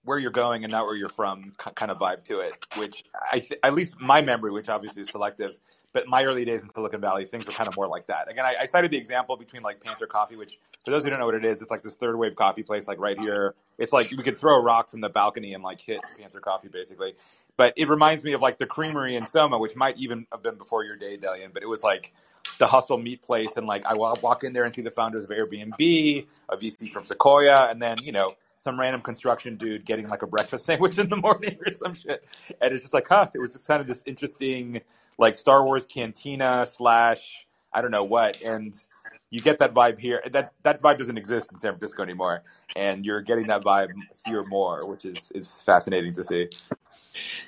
[0.05, 2.55] where you're going and not where you're from kind of vibe to it.
[2.77, 5.57] Which I th- at least my memory, which obviously is selective,
[5.93, 8.29] but my early days in Silicon Valley, things were kind of more like that.
[8.29, 11.19] Again, I, I cited the example between like Panther Coffee, which for those who don't
[11.19, 13.53] know what it is, it's like this third wave coffee place, like right here.
[13.77, 16.67] It's like we could throw a rock from the balcony and like hit Panther Coffee,
[16.67, 17.13] basically.
[17.57, 20.55] But it reminds me of like the Creamery in Soma, which might even have been
[20.55, 21.53] before your day, Delian.
[21.53, 22.13] But it was like
[22.57, 25.29] the hustle meat place, and like I walk in there and see the founders of
[25.29, 28.31] Airbnb, a VC from Sequoia, and then you know
[28.63, 32.23] some random construction dude getting like a breakfast sandwich in the morning or some shit.
[32.61, 34.81] And it's just like, huh, it was just kind of this interesting,
[35.17, 38.41] like Star Wars cantina slash, I don't know what.
[38.41, 38.73] And
[39.31, 40.21] you get that vibe here.
[40.31, 42.43] That that vibe doesn't exist in San Francisco anymore,
[42.75, 43.91] and you're getting that vibe
[44.25, 46.49] here more, which is is fascinating to see.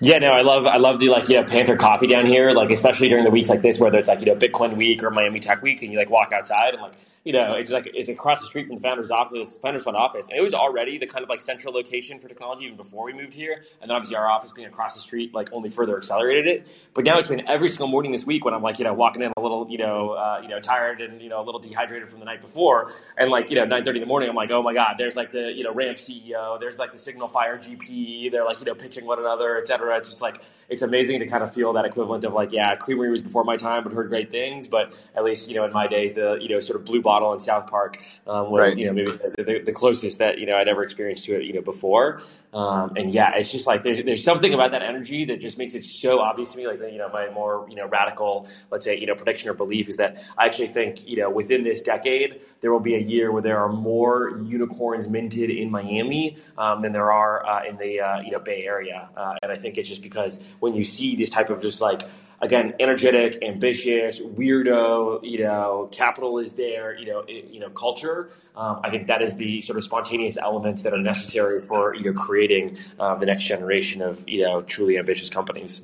[0.02, 2.70] Yeah, no, I love I love the like you know Panther coffee down here, like
[2.70, 5.40] especially during the weeks like this, whether it's like you know Bitcoin week or Miami
[5.40, 8.42] Tech week, and you like walk outside and like you know it's like it's across
[8.42, 11.24] the street from the founder's office, Founders Fund office, and it was already the kind
[11.24, 14.30] of like central location for technology even before we moved here, and then obviously our
[14.30, 16.68] office being across the street like only further accelerated it.
[16.94, 19.22] But now it's been every single morning this week when I'm like you know walking
[19.24, 22.10] in a little you know uh, you know tired and you know a little dehydrated
[22.10, 24.62] from the night before, and like you know 9:30 in the morning, I'm like oh
[24.62, 28.32] my god, there's like the you know Ramp CEO, there's like the Signal Fire GP,
[28.32, 31.44] they're like you know pitching one another, etc it's just like it's amazing to kind
[31.44, 34.32] of feel that equivalent of like, yeah, Creamery was before my time, but heard great
[34.32, 34.68] things.
[34.68, 37.34] But at least you know in my days, the you know sort of Blue Bottle
[37.34, 38.78] in South Park um, was right.
[38.78, 41.44] you know maybe the, the, the, closest that you know I'd ever experienced to it
[41.44, 42.22] you know before.
[42.54, 45.76] Um, and yeah, it's just like there's there's something about that energy that just makes
[45.76, 46.68] it so obvious to me.
[46.68, 49.90] Like you know my more you know radical, let's say you know prediction or belief
[49.90, 53.32] is that I actually think you know within this decade there will be a year
[53.32, 58.00] where there are more unicorns minted in Miami um, than there are uh, in the
[58.00, 61.16] uh, you know Bay Area, uh, and I think it's just because when you see
[61.16, 62.04] this type of just like
[62.42, 68.30] again energetic, ambitious, weirdo, you know, capital is there, you know, it, you know, culture.
[68.56, 72.06] Um, I think that is the sort of spontaneous elements that are necessary for you
[72.06, 75.82] know creating uh, the next generation of you know truly ambitious companies.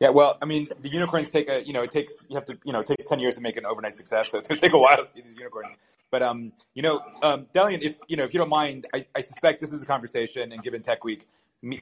[0.00, 2.56] Yeah, well, I mean, the unicorns take a, you know, it takes, you have to,
[2.64, 4.30] you know, it takes 10 years to make an overnight success.
[4.30, 5.76] So it's to take a while to see these unicorns.
[6.10, 9.20] But, um, you know, um, Delian, if, you know, if you don't mind, I, I
[9.20, 11.28] suspect this is a conversation and given Tech Week,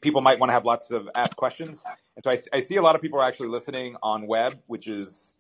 [0.03, 1.83] people might want to have lots of ask questions.
[2.17, 4.87] And so I, I see a lot of people are actually listening on web, which
[4.87, 5.35] is,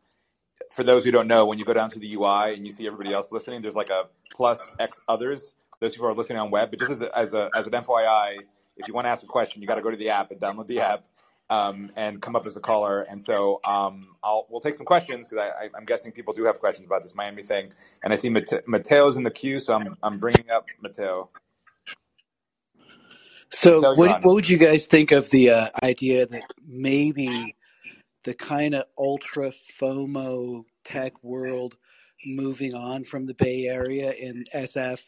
[0.73, 2.87] for those who don't know, when you go down to the UI and you see
[2.87, 5.55] everybody else listening, there's like a plus X others.
[5.81, 6.71] Those people are listening on web.
[6.71, 8.39] But just as, a, as, a, as an FYI,
[8.77, 10.41] if you want to ask a question, you got to go to the app and
[10.41, 11.05] download the app
[11.51, 13.03] um, and come up as a caller.
[13.03, 16.59] And so um, I'll we'll take some questions because I, am guessing people do have
[16.59, 17.73] questions about this Miami thing.
[18.03, 21.31] And I see Mate- Mateo's in the queue, so I'm I'm bringing up Mateo.
[23.51, 27.57] So what what would you guys think of the uh, idea that maybe
[28.25, 31.77] the kind of ultra FOMO tech world
[32.27, 35.01] moving on from the Bay Area and SF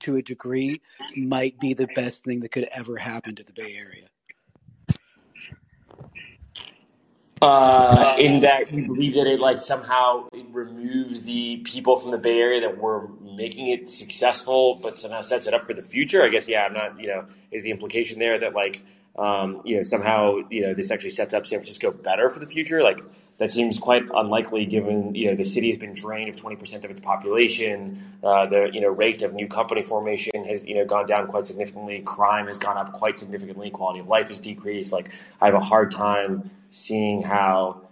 [0.00, 0.80] to a degree
[1.16, 4.08] might be the best thing that could ever happen to the Bay Area?
[7.44, 12.16] Uh, in that you believe that it like somehow it removes the people from the
[12.16, 16.24] Bay Area that were making it successful, but somehow sets it up for the future.
[16.24, 18.82] I guess yeah, I'm not you know is the implication there that like
[19.18, 22.46] um, you know somehow you know this actually sets up San Francisco better for the
[22.46, 22.82] future.
[22.82, 23.00] Like
[23.38, 26.90] that seems quite unlikely given you know the city has been drained of 20% of
[26.90, 28.00] its population.
[28.22, 31.46] Uh, the you know rate of new company formation has you know gone down quite
[31.46, 32.00] significantly.
[32.02, 33.70] Crime has gone up quite significantly.
[33.70, 34.92] Quality of life has decreased.
[34.92, 37.82] Like I have a hard time seeing how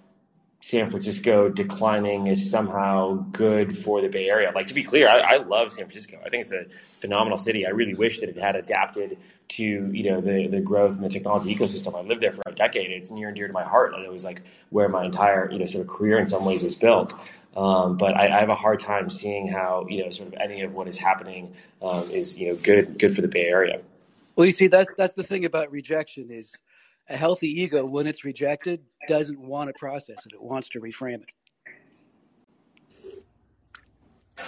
[0.62, 4.52] San Francisco declining is somehow good for the Bay Area.
[4.54, 6.20] Like to be clear, I, I, love San Francisco.
[6.24, 6.66] I think it's a
[7.00, 7.66] phenomenal city.
[7.66, 9.18] I really wish that it had adapted
[9.48, 11.96] to you know the the growth and the technology ecosystem.
[11.96, 12.90] I lived there for a decade.
[12.90, 15.58] It's near and dear to my heart, and it was like where my entire you
[15.58, 17.14] know sort of career in some ways was built.
[17.54, 20.62] Um, but I, I, have a hard time seeing how you know sort of any
[20.62, 23.80] of what is happening um, is you know good good for the Bay Area.
[24.36, 26.54] Well, you see, that's that's the thing about rejection is
[27.08, 30.34] a healthy ego, when it's rejected, doesn't want to process it.
[30.34, 33.22] It wants to reframe it.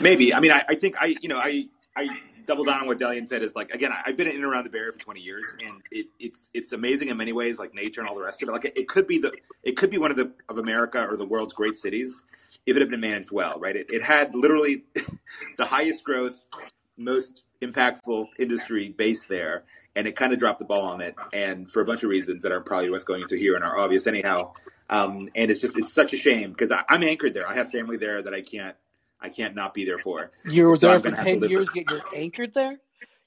[0.01, 0.35] Maybe.
[0.35, 1.67] I mean, I, I think I, you know, I,
[1.97, 2.09] I
[2.47, 4.71] double down on what Delian said is like, again, I've been in and around the
[4.71, 8.01] Bay Area for 20 years and it, it's, it's amazing in many ways, like nature
[8.01, 8.53] and all the rest of it.
[8.53, 9.33] Like it, it could be the,
[9.63, 12.23] it could be one of the, of America or the world's great cities
[12.67, 13.77] if it had been managed well, right?
[13.77, 14.85] It, it had literally
[15.59, 16.47] the highest growth,
[16.97, 19.65] most impactful industry based there
[19.97, 22.43] and it kind of dropped the ball on it, and for a bunch of reasons
[22.43, 24.53] that are probably worth going into here and are obvious anyhow.
[24.91, 27.49] Um, and it's just it's such a shame because I'm anchored there.
[27.49, 28.77] I have family there that I can't
[29.21, 30.31] I can't not be there for.
[30.49, 31.69] You were so there for ten years.
[31.75, 32.79] Yet you're anchored there.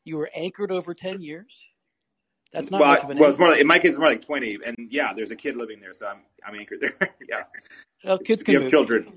[0.06, 1.66] You were anchored over ten years.
[2.52, 2.90] That's not well.
[2.92, 4.58] Much of an well, it's more like, in my case, it's more like twenty.
[4.66, 7.16] And yeah, there's a kid living there, so I'm I'm anchored there.
[7.30, 7.44] yeah.
[8.04, 9.12] Well, kids can you have children.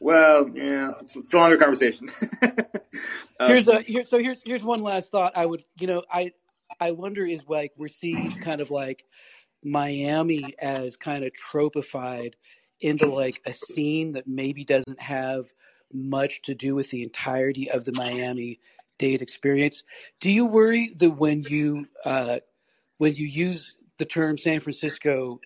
[0.00, 2.08] Well, yeah, it's, it's a longer conversation.
[2.42, 4.02] um, here's a here.
[4.02, 5.32] So here's here's one last thought.
[5.36, 6.32] I would, you know, I
[6.80, 9.04] I wonder is like we're seeing kind of like
[9.64, 12.36] Miami as kind of tropified
[12.80, 15.46] into like a scene that maybe doesn't have
[15.92, 18.60] much to do with the entirety of the Miami
[18.98, 19.82] Dade experience.
[20.20, 22.38] Do you worry that when you uh,
[22.98, 25.40] when you use the term San Francisco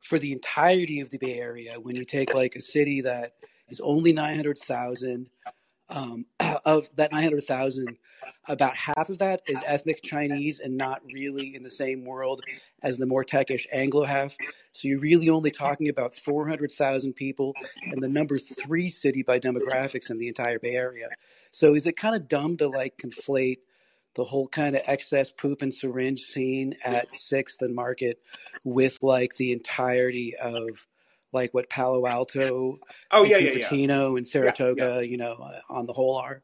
[0.00, 3.32] for the entirety of the Bay Area, when you take like a city that
[3.68, 5.28] is only nine hundred thousand,
[5.90, 6.26] um,
[6.64, 7.98] of that nine hundred thousand,
[8.48, 12.42] about half of that is ethnic Chinese and not really in the same world
[12.82, 14.36] as the more techish Anglo half.
[14.72, 20.10] So you're really only talking about 400,000 people and the number three city by demographics
[20.10, 21.08] in the entire Bay Area.
[21.50, 23.58] So is it kind of dumb to like conflate
[24.14, 28.20] the whole kind of excess poop and syringe scene at Sixth and Market
[28.64, 30.86] with like the entirety of
[31.32, 32.78] like what Palo Alto,
[33.10, 35.00] oh yeah, yeah, yeah, and Saratoga, yeah, yeah.
[35.00, 36.42] you know, uh, on the whole are.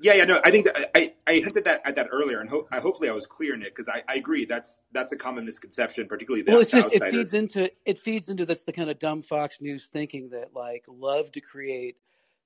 [0.00, 2.66] Yeah, yeah, no, I think that, I, I hinted that at that earlier, and ho-
[2.72, 5.44] I, hopefully I was clear in it because I, I agree that's that's a common
[5.44, 8.88] misconception, particularly the well, it's just it feeds into it feeds into this the kind
[8.88, 11.96] of dumb Fox News thinking that like love to create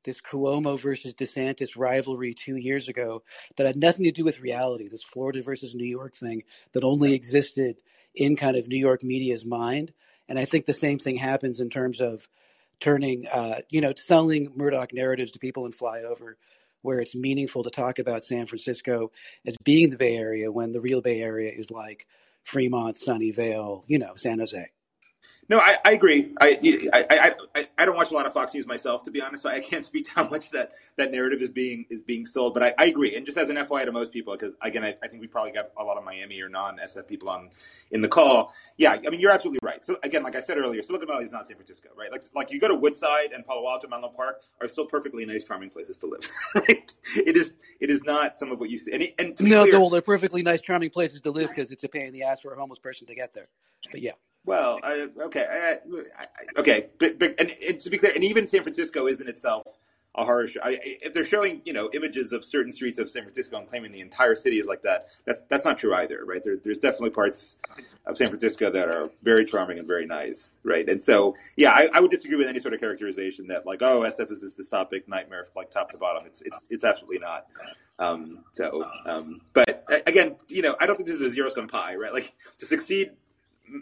[0.04, 3.22] this Cuomo versus DeSantis rivalry two years ago
[3.56, 4.88] that had nothing to do with reality.
[4.88, 7.76] This Florida versus New York thing that only existed
[8.14, 9.92] in kind of New York media's mind,
[10.28, 12.28] and I think the same thing happens in terms of
[12.80, 16.34] turning, uh, you know, selling Murdoch narratives to people in flyover
[16.82, 19.10] where it's meaningful to talk about San Francisco
[19.46, 22.06] as being the Bay Area when the real Bay Area is like
[22.44, 24.70] Fremont, Sunnyvale, you know, San Jose.
[25.48, 26.32] No, I, I agree.
[26.40, 26.58] I,
[26.92, 29.42] I, I, I don't watch a lot of Fox News myself, to be honest.
[29.42, 32.54] So I can't speak to how much that, that narrative is being is being sold.
[32.54, 33.16] But I, I agree.
[33.16, 35.52] And just as an FYI to most people, because again, I, I think we probably
[35.52, 37.50] got a lot of Miami or non SF people on
[37.90, 38.52] in the call.
[38.76, 39.84] Yeah, I mean, you're absolutely right.
[39.84, 42.10] So again, like I said earlier, Silicon Valley is not San Francisco, right?
[42.10, 45.44] Like like you go to Woodside and Palo Alto, Menlo Park are still perfectly nice,
[45.44, 46.28] charming places to live.
[46.54, 46.92] right?
[47.16, 48.92] It is it is not some of what you see.
[48.92, 51.88] And, and no, clear, well, they're perfectly nice, charming places to live because it's a
[51.88, 53.48] pain in the ass for a homeless person to get there.
[53.90, 54.12] But yeah.
[54.46, 58.46] Well, I, okay, I, I, okay, but, but and, and, to be clear, and even
[58.46, 59.64] San Francisco isn't itself
[60.16, 60.60] a horror show.
[60.64, 64.00] if they're showing you know images of certain streets of San Francisco and claiming the
[64.00, 66.42] entire city is like that, that's that's not true either, right?
[66.44, 67.56] There, there's definitely parts
[68.06, 70.88] of San Francisco that are very charming and very nice, right?
[70.88, 74.02] And so, yeah, I, I would disagree with any sort of characterization that like, oh,
[74.02, 76.26] SF is this dystopic nightmare, like top to bottom.
[76.26, 77.46] It's it's it's absolutely not.
[77.98, 81.66] Um, so, um, but again, you know, I don't think this is a zero sum
[81.66, 82.12] pie, right?
[82.12, 83.12] Like to succeed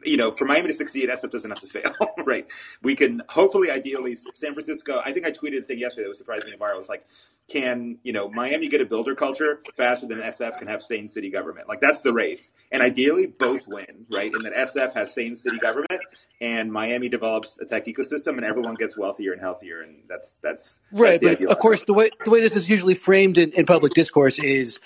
[0.05, 2.51] you know, for Miami to succeed, SF doesn't have to fail, right?
[2.83, 5.03] We can hopefully, ideally, San Francisco.
[5.05, 6.79] I think I tweeted a thing yesterday that was surprisingly viral.
[6.79, 7.05] It's like,
[7.49, 11.31] can you know Miami get a builder culture faster than SF can have sane city
[11.31, 11.69] government?
[11.69, 14.33] Like that's the race, and ideally both win, right?
[14.33, 16.01] And that SF has sane city government,
[16.41, 20.79] and Miami develops a tech ecosystem, and everyone gets wealthier and healthier, and that's that's
[20.93, 21.21] right.
[21.21, 23.95] That's but of course, the way the way this is usually framed in, in public
[23.95, 24.79] discourse is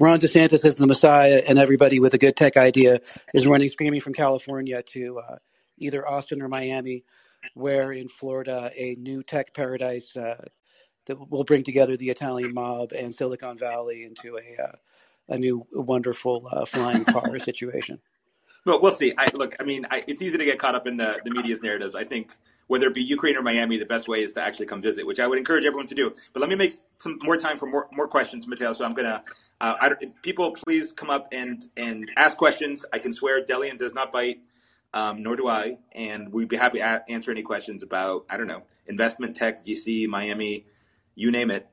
[0.00, 3.00] Ron DeSantis is the Messiah, and everybody with a good tech idea
[3.32, 5.36] is running screaming from California to uh,
[5.78, 7.04] either Austin or Miami,
[7.54, 10.44] where in Florida a new tech paradise uh,
[11.06, 14.72] that will bring together the Italian mob and Silicon Valley into a uh,
[15.28, 18.00] a new wonderful uh, flying car situation.
[18.66, 19.14] Well, we'll see.
[19.16, 21.62] I, look, I mean, I, it's easy to get caught up in the, the media's
[21.62, 21.94] narratives.
[21.94, 22.34] I think
[22.66, 25.20] whether it be Ukraine or Miami, the best way is to actually come visit, which
[25.20, 26.14] I would encourage everyone to do.
[26.32, 28.72] But let me make some more time for more, more questions, Mateo.
[28.72, 29.22] So I'm gonna
[29.60, 32.84] uh, people please come up and and ask questions.
[32.92, 34.40] I can swear Delian does not bite,
[34.92, 38.46] um, nor do I, and we'd be happy to answer any questions about I don't
[38.46, 40.66] know investment tech, VC, Miami,
[41.14, 41.66] you name it.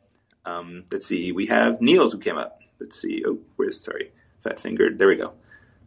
[0.45, 2.61] Um, let's see, we have Niels who came up.
[2.79, 3.23] Let's see.
[3.25, 4.11] Oh, where's sorry,
[4.41, 4.97] fat fingered.
[4.97, 5.33] There we go.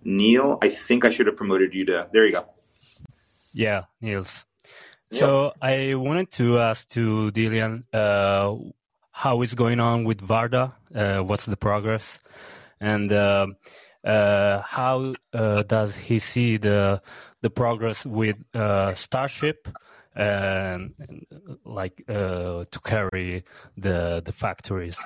[0.04, 2.08] Neil, I think I should have promoted you to.
[2.12, 2.46] There you go.
[3.52, 4.44] Yeah, Niels.
[5.10, 8.56] So I wanted to ask to Delian uh,
[9.16, 10.72] how is going on with Varda?
[10.92, 12.18] Uh, what's the progress?
[12.80, 13.46] And uh,
[14.04, 17.00] uh, how uh, does he see the
[17.40, 19.68] the progress with uh, Starship
[20.16, 20.94] and,
[21.64, 23.44] like uh, to carry
[23.76, 24.98] the the factories?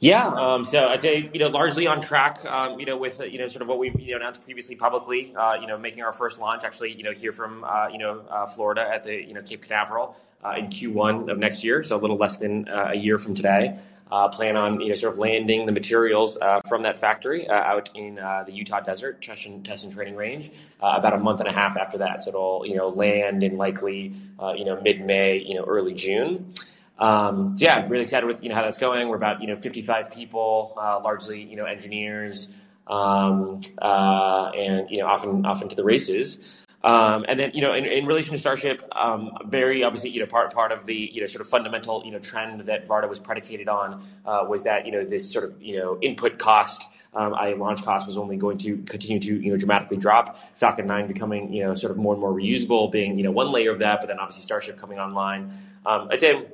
[0.00, 2.44] Yeah, um, so I'd say you know largely on track.
[2.46, 5.34] Um, you know, with you know sort of what we've you know announced previously publicly.
[5.36, 8.24] Uh, you know, making our first launch actually you know here from uh, you know
[8.30, 10.16] uh, Florida at the you know Cape Canaveral
[10.56, 13.78] in Q1 of next year, so a little less than uh, a year from today.
[14.12, 16.36] Uh, plan on you know sort of landing the materials
[16.68, 21.14] from that factory out in the Utah desert test and, test and training range about
[21.14, 22.22] a month and a half after that.
[22.22, 24.14] So it'll you know land in likely
[24.56, 26.54] you know mid May, you know early June.
[26.98, 29.08] Um, so yeah, really excited with you know how that's going.
[29.08, 32.48] We're about you know 55 people, uh, largely you know engineers,
[32.86, 36.38] um, uh, and you know often often to the races.
[36.84, 40.26] Um, and then you know in, in relation to Starship, um, very obviously you know
[40.26, 43.18] part part of the you know sort of fundamental you know trend that Varda was
[43.18, 46.86] predicated on uh, was that you know this sort of you know input cost.
[47.14, 50.36] Um, I launch cost was only going to continue to you know dramatically drop.
[50.56, 53.50] Falcon 9 becoming you know sort of more and more reusable, being you know one
[53.50, 55.50] layer of that, but then obviously Starship coming online.
[55.86, 56.46] Um, I'd say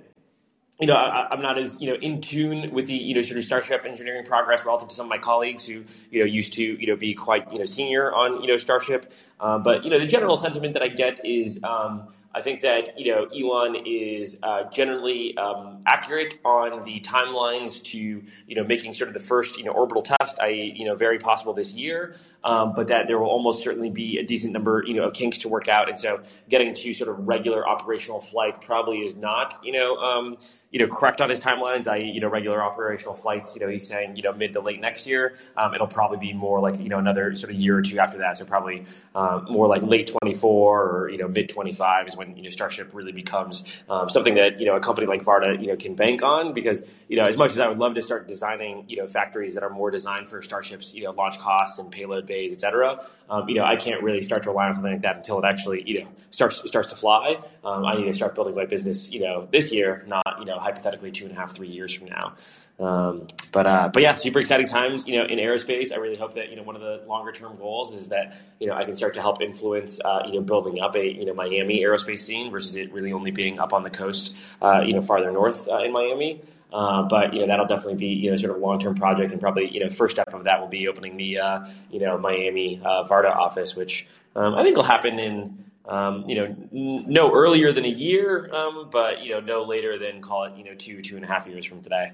[0.80, 3.38] you know, I, am not as you know in tune with the you know sort
[3.38, 6.62] of Starship engineering progress relative to some of my colleagues who you know used to
[6.62, 9.12] you know be quite you know senior on you know Starship.
[9.40, 12.98] Uh, but you know, the general sentiment that I get is um, I think that
[12.98, 18.94] you know Elon is uh, generally um, accurate on the timelines to you know making
[18.94, 20.38] sort of the first you know orbital test.
[20.40, 22.14] I you know very possible this year,
[22.44, 25.38] um, but that there will almost certainly be a decent number you know of kinks
[25.38, 29.58] to work out, and so getting to sort of regular operational flight probably is not
[29.64, 30.38] you know um,
[30.70, 31.88] you know correct on his timelines.
[31.88, 33.56] I you know regular operational flights.
[33.56, 35.34] You know he's saying you know mid to late next year.
[35.56, 38.18] Um, it'll probably be more like you know another sort of year or two after
[38.18, 38.36] that.
[38.36, 38.84] So probably
[39.16, 42.90] uh, more like late 24 or you know mid 25 is when you know Starship
[42.92, 46.22] really becomes um, something that you know a company like Varda you know can bank
[46.22, 49.08] on because you know as much as I would love to start designing you know
[49.08, 52.60] factories that are more designed for Starship's you know launch costs and payload bays et
[52.60, 55.38] cetera um, you know I can't really start to rely on something like that until
[55.38, 58.66] it actually you know starts starts to fly um, I need to start building my
[58.66, 61.92] business you know this year not you know hypothetically two and a half three years
[61.94, 62.34] from now
[62.80, 65.06] um, but uh, but yeah, super exciting times.
[65.06, 67.56] You know, in aerospace, I really hope that you know one of the longer term
[67.56, 70.80] goals is that you know I can start to help influence uh, you know building
[70.80, 73.90] up a you know Miami aerospace scene versus it really only being up on the
[73.90, 76.40] coast, uh, you know, farther north uh, in Miami.
[76.72, 79.40] Uh, but you know that'll definitely be you know sort of long term project, and
[79.40, 82.80] probably you know first step of that will be opening the uh, you know Miami
[82.82, 84.06] Varda office, which
[84.36, 85.64] um, I think will happen in.
[85.86, 89.98] Um, you know, n- no earlier than a year, um, but you know, no later
[89.98, 92.12] than call it, you know, two two and a half years from today.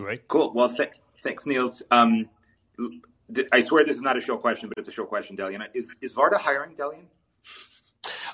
[0.00, 0.26] Right.
[0.28, 0.52] Cool.
[0.54, 0.90] Well, th-
[1.22, 1.82] thanks, Niels.
[1.90, 2.28] Um,
[3.52, 5.66] I swear this is not a show question, but it's a show question, Delian.
[5.74, 7.06] Is is Varda hiring, Delian?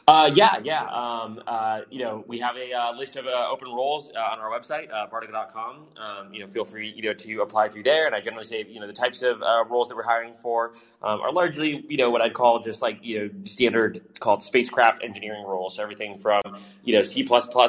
[0.08, 0.84] Uh, yeah, yeah.
[0.86, 4.40] Um, uh, you know, we have a uh, list of uh, open roles uh, on
[4.40, 5.86] our website, uh, Vardica.com.
[5.96, 8.06] Um, you know, feel free, you know, to apply through there.
[8.06, 10.72] And I generally say, you know, the types of uh, roles that we're hiring for
[11.02, 15.04] um, are largely, you know, what I'd call just like, you know, standard called spacecraft
[15.04, 15.76] engineering roles.
[15.76, 16.42] So everything from,
[16.82, 17.24] you know, C++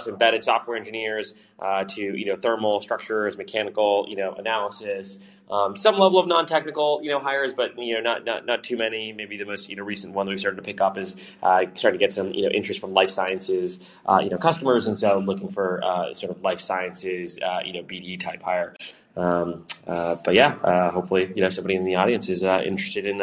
[0.08, 5.20] embedded software engineers uh, to, you know, thermal structures, mechanical, you know, analysis,
[5.50, 8.78] um, some level of non-technical, you know, hires, but you know, not not not too
[8.78, 9.12] many.
[9.14, 11.66] Maybe the most you know recent one that we started to pick up is uh,
[11.74, 14.98] starting to get some you know interest from life sciences, uh, you know, customers, and
[14.98, 18.76] so looking for uh, sort of life sciences, uh, you know, BD type hire.
[19.16, 23.18] Um, uh, but yeah, uh, hopefully, you know, somebody in the audience is interested in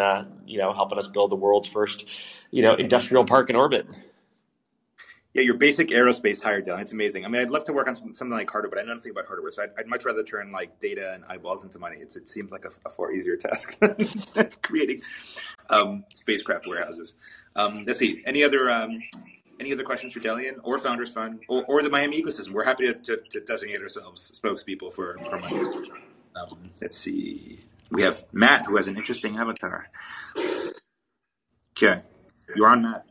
[0.46, 2.08] you know helping us build the world's first
[2.50, 3.86] you know industrial park in orbit.
[5.32, 6.80] Yeah, your basic aerospace hire down.
[6.80, 7.24] It's amazing.
[7.24, 9.26] I mean, I'd love to work on something like hardware, but I know nothing about
[9.26, 9.52] hardware.
[9.52, 11.98] So I'd, I'd much rather turn like data and eyeballs into money.
[12.00, 15.02] It's, it seems like a, a far easier task than creating
[15.68, 17.14] um, spacecraft warehouses.
[17.54, 18.22] Um, let's see.
[18.26, 19.00] Any other um,
[19.60, 22.52] any other questions for Delian or Founders Fund or, or the Miami ecosystem?
[22.52, 25.90] We're happy to, to, to designate ourselves spokespeople for, for Miami.
[26.34, 27.60] Um, let's see.
[27.90, 29.88] We have Matt, who has an interesting avatar.
[31.76, 32.02] Okay,
[32.56, 33.06] you're on, Matt.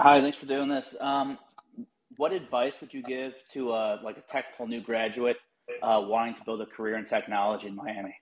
[0.00, 0.94] Hi, thanks for doing this.
[1.00, 1.38] Um,
[2.18, 5.38] what advice would you give to a, like a technical new graduate
[5.82, 8.14] uh, wanting to build a career in technology in Miami?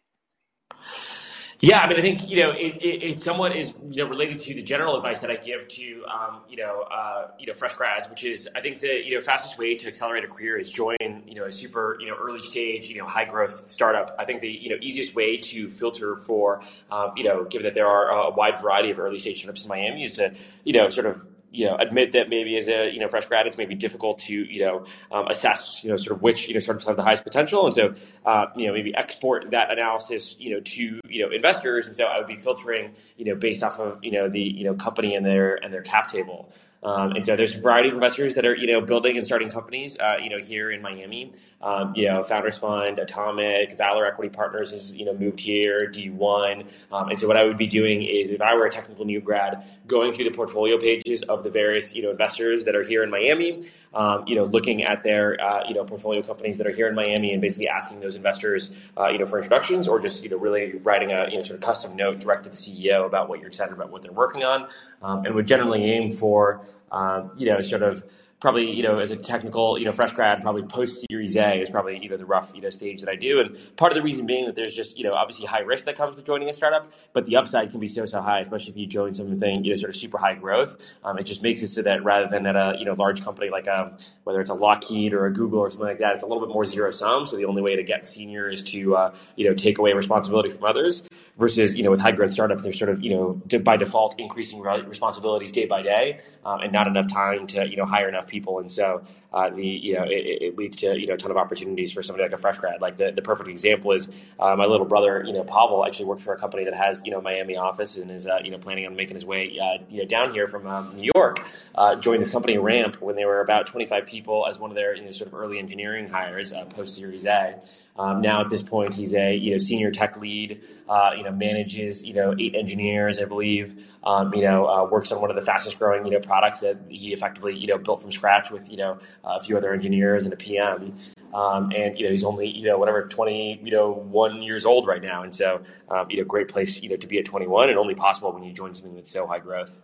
[1.60, 4.38] Yeah, I mean, I think you know it, it, it, somewhat is you know related
[4.38, 7.74] to the general advice that I give to um, you know uh, you know fresh
[7.74, 10.70] grads, which is I think the you know fastest way to accelerate a career is
[10.70, 14.14] join you know a super you know early stage you know high growth startup.
[14.18, 17.74] I think the you know easiest way to filter for um, you know given that
[17.74, 20.88] there are a wide variety of early stage startups in Miami is to you know
[20.88, 23.74] sort of you know admit that maybe as a you know fresh grad it's maybe
[23.74, 26.96] difficult to you know um, assess you know sort of which you know startups have
[26.96, 27.94] the highest potential and so
[28.24, 32.04] uh, you know maybe export that analysis you know to you know investors and so
[32.04, 35.14] I would be filtering you know based off of you know the you know company
[35.14, 38.46] and their and their cap table um, and so there's a variety of investors that
[38.46, 41.32] are, you know, building and starting companies, uh, you know, here in Miami.
[41.62, 46.70] Um, you know, Founders Fund, Atomic, Valor Equity Partners has, you know, moved here, D1.
[46.92, 49.20] Um, and so what I would be doing is if I were a technical new
[49.20, 53.02] grad, going through the portfolio pages of the various, you know, investors that are here
[53.02, 53.62] in Miami,
[53.94, 56.94] um, you know, looking at their, uh, you know, portfolio companies that are here in
[56.94, 60.36] Miami and basically asking those investors, uh, you know, for introductions or just, you know,
[60.36, 63.40] really writing a, you know, sort of custom note direct to the CEO about what
[63.40, 64.68] you're excited about, what they're working on,
[65.02, 68.02] um, and would generally aim for, um, Um, you know, sort of
[68.40, 71.70] probably, you know, as a technical, you know, fresh grad, probably post Series A is
[71.70, 73.40] probably, you know, the rough, you know, stage that I do.
[73.40, 75.96] And part of the reason being that there's just, you know, obviously high risk that
[75.96, 78.76] comes with joining a startup, but the upside can be so, so high, especially if
[78.76, 80.76] you join something, you know, sort of super high growth.
[81.02, 83.50] Um, it just makes it so that rather than at a, you know, large company
[83.50, 86.22] like a, um, whether it's a Lockheed or a Google or something like that, it's
[86.22, 87.26] a little bit more zero sum.
[87.26, 90.50] So the only way to get senior is to, uh, you know, take away responsibility
[90.50, 91.02] from others
[91.38, 94.60] versus, you know, with high growth startups, they're sort of, you know, by default increasing
[94.60, 98.58] responsibilities day by day um, and not enough time to, you know, hire enough people.
[98.58, 99.02] And so,
[99.32, 102.02] uh, the you know it, it, leads to you know a ton of opportunities for
[102.02, 102.80] somebody like a fresh grad.
[102.80, 104.08] Like the, the perfect example is
[104.40, 107.10] uh, my little brother, you know Pavel, actually works for a company that has you
[107.10, 109.98] know Miami office and is uh, you know planning on making his way uh, you
[109.98, 111.46] know down here from um, New York.
[111.74, 114.94] Uh, joined this company Ramp when they were about 25 people as one of their
[114.94, 117.60] you know sort of early engineering hires uh, post Series A.
[117.98, 120.62] Um, now at this point, he's a you know senior tech lead.
[120.88, 123.86] Uh, you know manages you know eight engineers, I believe.
[124.04, 126.76] Um, you know uh, works on one of the fastest growing you know products that
[126.88, 130.32] he effectively you know built from scratch with you know a few other engineers and
[130.32, 130.96] a PM.
[131.34, 134.86] Um, and you know he's only you know whatever 20 you know one years old
[134.86, 135.60] right now, and so
[135.90, 138.42] um, you know great place you know to be at 21, and only possible when
[138.42, 139.76] you join something with so high growth.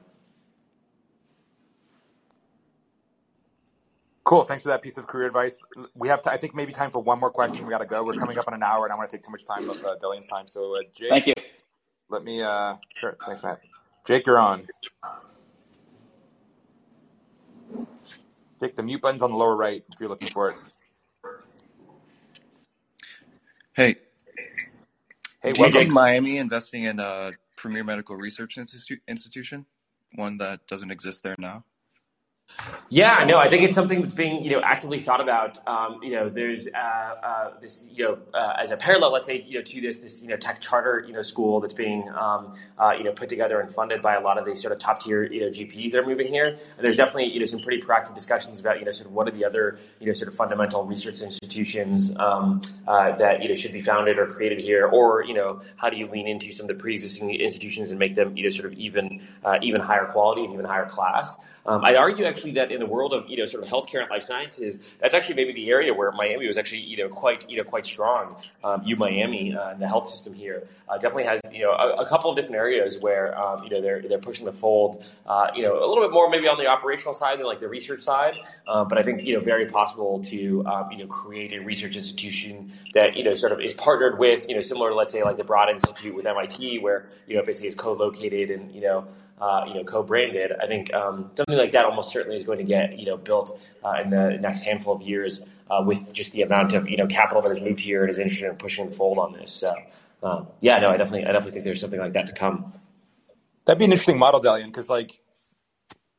[4.25, 4.45] Cool.
[4.45, 5.59] Thanks for that piece of career advice.
[5.95, 7.65] We have, to, I think, maybe time for one more question.
[7.67, 8.05] We got to go.
[8.05, 9.85] We're coming up on an hour, and I want to take too much time of
[9.85, 10.47] uh, Delian's time.
[10.47, 11.35] So, uh, Jake, thank you.
[12.09, 12.41] Let me.
[12.41, 13.17] Uh, sure.
[13.27, 13.61] Thanks, Matt.
[14.07, 14.67] Jake, you're on.
[18.63, 20.57] Jake, the mute button's on the lower right if you're looking for it.
[23.75, 23.97] Hey.
[25.43, 29.67] Hey, Do you see Miami investing in a premier medical research institu- institution,
[30.15, 31.65] one that doesn't exist there now?
[32.93, 35.57] Yeah, no, I think it's something that's being you know actively thought about.
[35.67, 39.43] Um, you know, there's uh, uh, this you know uh, as a parallel, let's say
[39.49, 42.55] you know to this this you know tech charter you know school that's being um,
[42.79, 45.03] uh, you know put together and funded by a lot of these sort of top
[45.03, 46.49] tier you know GPs that are moving here.
[46.49, 49.27] And there's definitely you know some pretty proactive discussions about you know sort of what
[49.27, 53.55] are the other you know sort of fundamental research institutions um, uh, that you know
[53.55, 56.65] should be founded or created here, or you know how do you lean into some
[56.65, 60.05] of the pre-existing institutions and make them you know sort of even uh, even higher
[60.05, 61.39] quality and even higher class.
[61.65, 64.01] Um, I'd argue actually actually that in the world of you know sort of healthcare
[64.01, 67.49] and life sciences, that's actually maybe the area where Miami was actually you know quite
[67.49, 68.37] you know quite strong.
[68.65, 72.09] Um, U Miami, uh, the health system here, uh, definitely has you know a, a,
[72.09, 75.05] couple of different areas where um, you know they're they're pushing the fold.
[75.25, 77.69] Uh, you know a little bit more maybe on the operational side than like the
[77.69, 78.35] research side,
[78.67, 81.95] uh, but I think you know very possible to um, you know create a research
[81.95, 85.23] institution that you know sort of is partnered with you know similar to let's say
[85.23, 89.07] like the Broad Institute with MIT, where you know basically is co-located and you know
[89.43, 90.53] uh, you know, co-branded.
[90.63, 93.61] I think um, something like that almost certainly is going to get you know built
[93.85, 97.09] uh, in the next handful of years uh, with just the amount of you know
[97.09, 99.51] capital that has moved here and is interested in pushing the fold on this.
[99.51, 99.75] So
[100.23, 102.73] um, yeah, no, I definitely, I definitely think there's something like that to come.
[103.65, 105.21] That'd be an interesting model, Delian, because like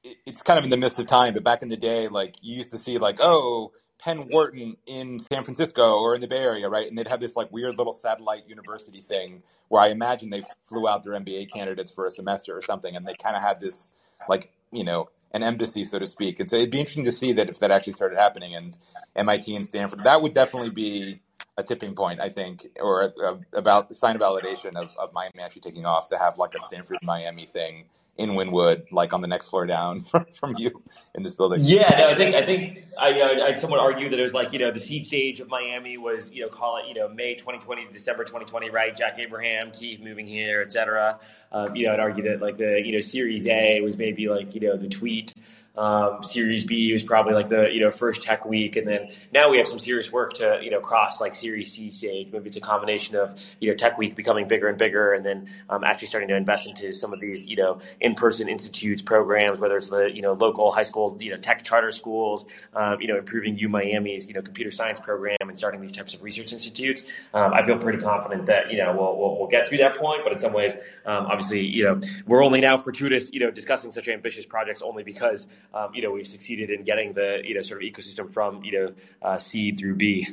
[0.04, 1.34] it's kind of in the midst of time.
[1.34, 3.72] But back in the day, like you used to see like oh.
[4.04, 6.88] Penn Wharton in San Francisco or in the Bay Area, right?
[6.88, 10.88] And they'd have this like weird little satellite university thing where I imagine they flew
[10.88, 13.94] out their MBA candidates for a semester or something, and they kind of had this
[14.28, 16.40] like you know an embassy, so to speak.
[16.40, 18.78] And so it'd be interesting to see that if that actually started happening, and
[19.16, 21.22] MIT and Stanford, that would definitely be
[21.58, 25.14] a tipping point, I think, or a, a, about the sign of validation of, of
[25.14, 27.86] Miami actually taking off to have like a Stanford Miami thing
[28.18, 30.84] in Wynwood, like on the next floor down from, from you
[31.16, 31.62] in this building.
[31.64, 34.60] Yeah, no, I think I think I, I'd somewhat argue that it was like you
[34.60, 37.88] know the seed stage of Miami was you know call it you know May 2020
[37.88, 38.96] to December 2020, right?
[38.96, 41.20] Jack Abraham, Keith moving here, etc.
[41.52, 44.54] Um, you know, I'd argue that like the you know Series A was maybe like
[44.54, 45.34] you know the tweet
[45.76, 49.50] um, Series B was probably like the you know first tech week, and then now
[49.50, 52.32] we have some serious work to you know cross like Series C stage.
[52.32, 55.48] Maybe it's a combination of you know tech week becoming bigger and bigger, and then
[55.70, 59.76] um, actually starting to invest into some of these you know in-person institutes programs, whether
[59.76, 62.46] it's the you know local high school you know tech charter schools,
[62.76, 66.14] um, you know improving U Miami's you know computer science program, and starting these types
[66.14, 67.04] of research institutes.
[67.34, 70.24] Um, I feel pretty confident that you know we'll, we'll, we'll get through that point,
[70.24, 70.74] but in some ways,
[71.08, 75.02] um, obviously you know we're only now fortuitous you know discussing such ambitious projects only
[75.02, 78.64] because um, you know, we've succeeded in getting the, you know, sort of ecosystem from,
[78.64, 80.28] you know, uh, seed through B.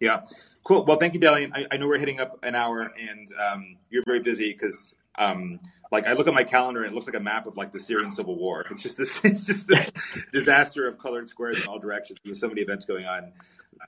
[0.00, 0.22] Yeah.
[0.64, 0.84] Cool.
[0.84, 1.52] Well, thank you, Delian.
[1.54, 5.58] I, I know we're hitting up an hour and um, you're very busy because um,
[5.90, 7.80] like I look at my calendar and it looks like a map of like the
[7.80, 8.64] Syrian civil war.
[8.70, 9.90] It's just this, it's just this
[10.32, 12.18] disaster of colored squares in all directions.
[12.24, 13.32] There's so many events going on,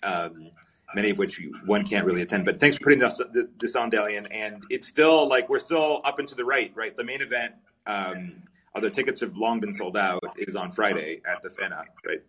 [0.02, 0.50] um,
[0.94, 2.44] many of which one can't really attend.
[2.44, 3.20] But thanks for putting this,
[3.58, 4.26] this on, Delian.
[4.30, 6.96] And it's still like we're still up and to the right, right?
[6.96, 7.54] The main event
[7.86, 8.42] um,
[8.74, 12.22] although tickets have long been sold out, is on Friday at the Faena, right?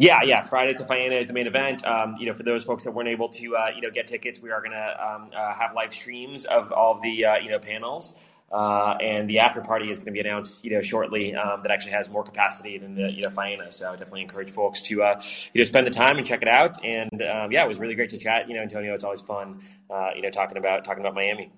[0.00, 0.42] Yeah, yeah.
[0.42, 1.84] Friday at the Faena is the main event.
[1.84, 4.40] Um, you know, for those folks that weren't able to, uh, you know, get tickets,
[4.40, 7.58] we are going to um, uh, have live streams of all the, uh, you know,
[7.58, 8.14] panels.
[8.50, 11.34] Uh, and the after party is going to be announced, you know, shortly.
[11.34, 13.72] Um, that actually has more capacity than the, you know, Faena.
[13.72, 15.20] So I definitely encourage folks to, uh,
[15.52, 16.82] you know, spend the time and check it out.
[16.84, 18.48] And um, yeah, it was really great to chat.
[18.48, 21.50] You know, Antonio, it's always fun, uh, you know, talking about talking about Miami.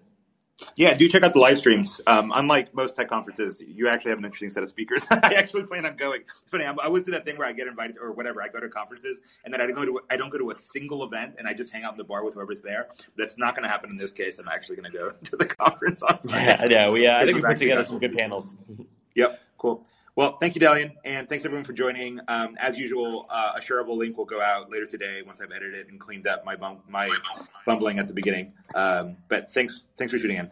[0.77, 2.01] Yeah, do check out the live streams.
[2.07, 5.03] Um, unlike most tech conferences, you actually have an interesting set of speakers.
[5.11, 6.23] I actually plan on going.
[6.23, 6.65] It's funny.
[6.65, 8.43] I'm, i always do that thing where I get invited or whatever.
[8.43, 10.55] I go to conferences and then I don't go to I don't go to a
[10.55, 12.89] single event and I just hang out in the bar with whoever's there.
[13.17, 14.39] That's not going to happen in this case.
[14.39, 16.91] I'm actually going to go to the conference on Yeah, yeah.
[16.91, 18.57] We uh, I think we put together some good panels.
[19.15, 19.85] Yep, cool.
[20.17, 22.21] Well, thank you, Delian, and thanks everyone for joining.
[22.29, 25.89] Um, as usual, uh, a shareable link will go out later today once I've edited
[25.89, 27.11] and cleaned up my bum- my
[27.65, 28.53] bumbling at the beginning.
[28.75, 30.51] Um, but thanks, thanks for tuning in.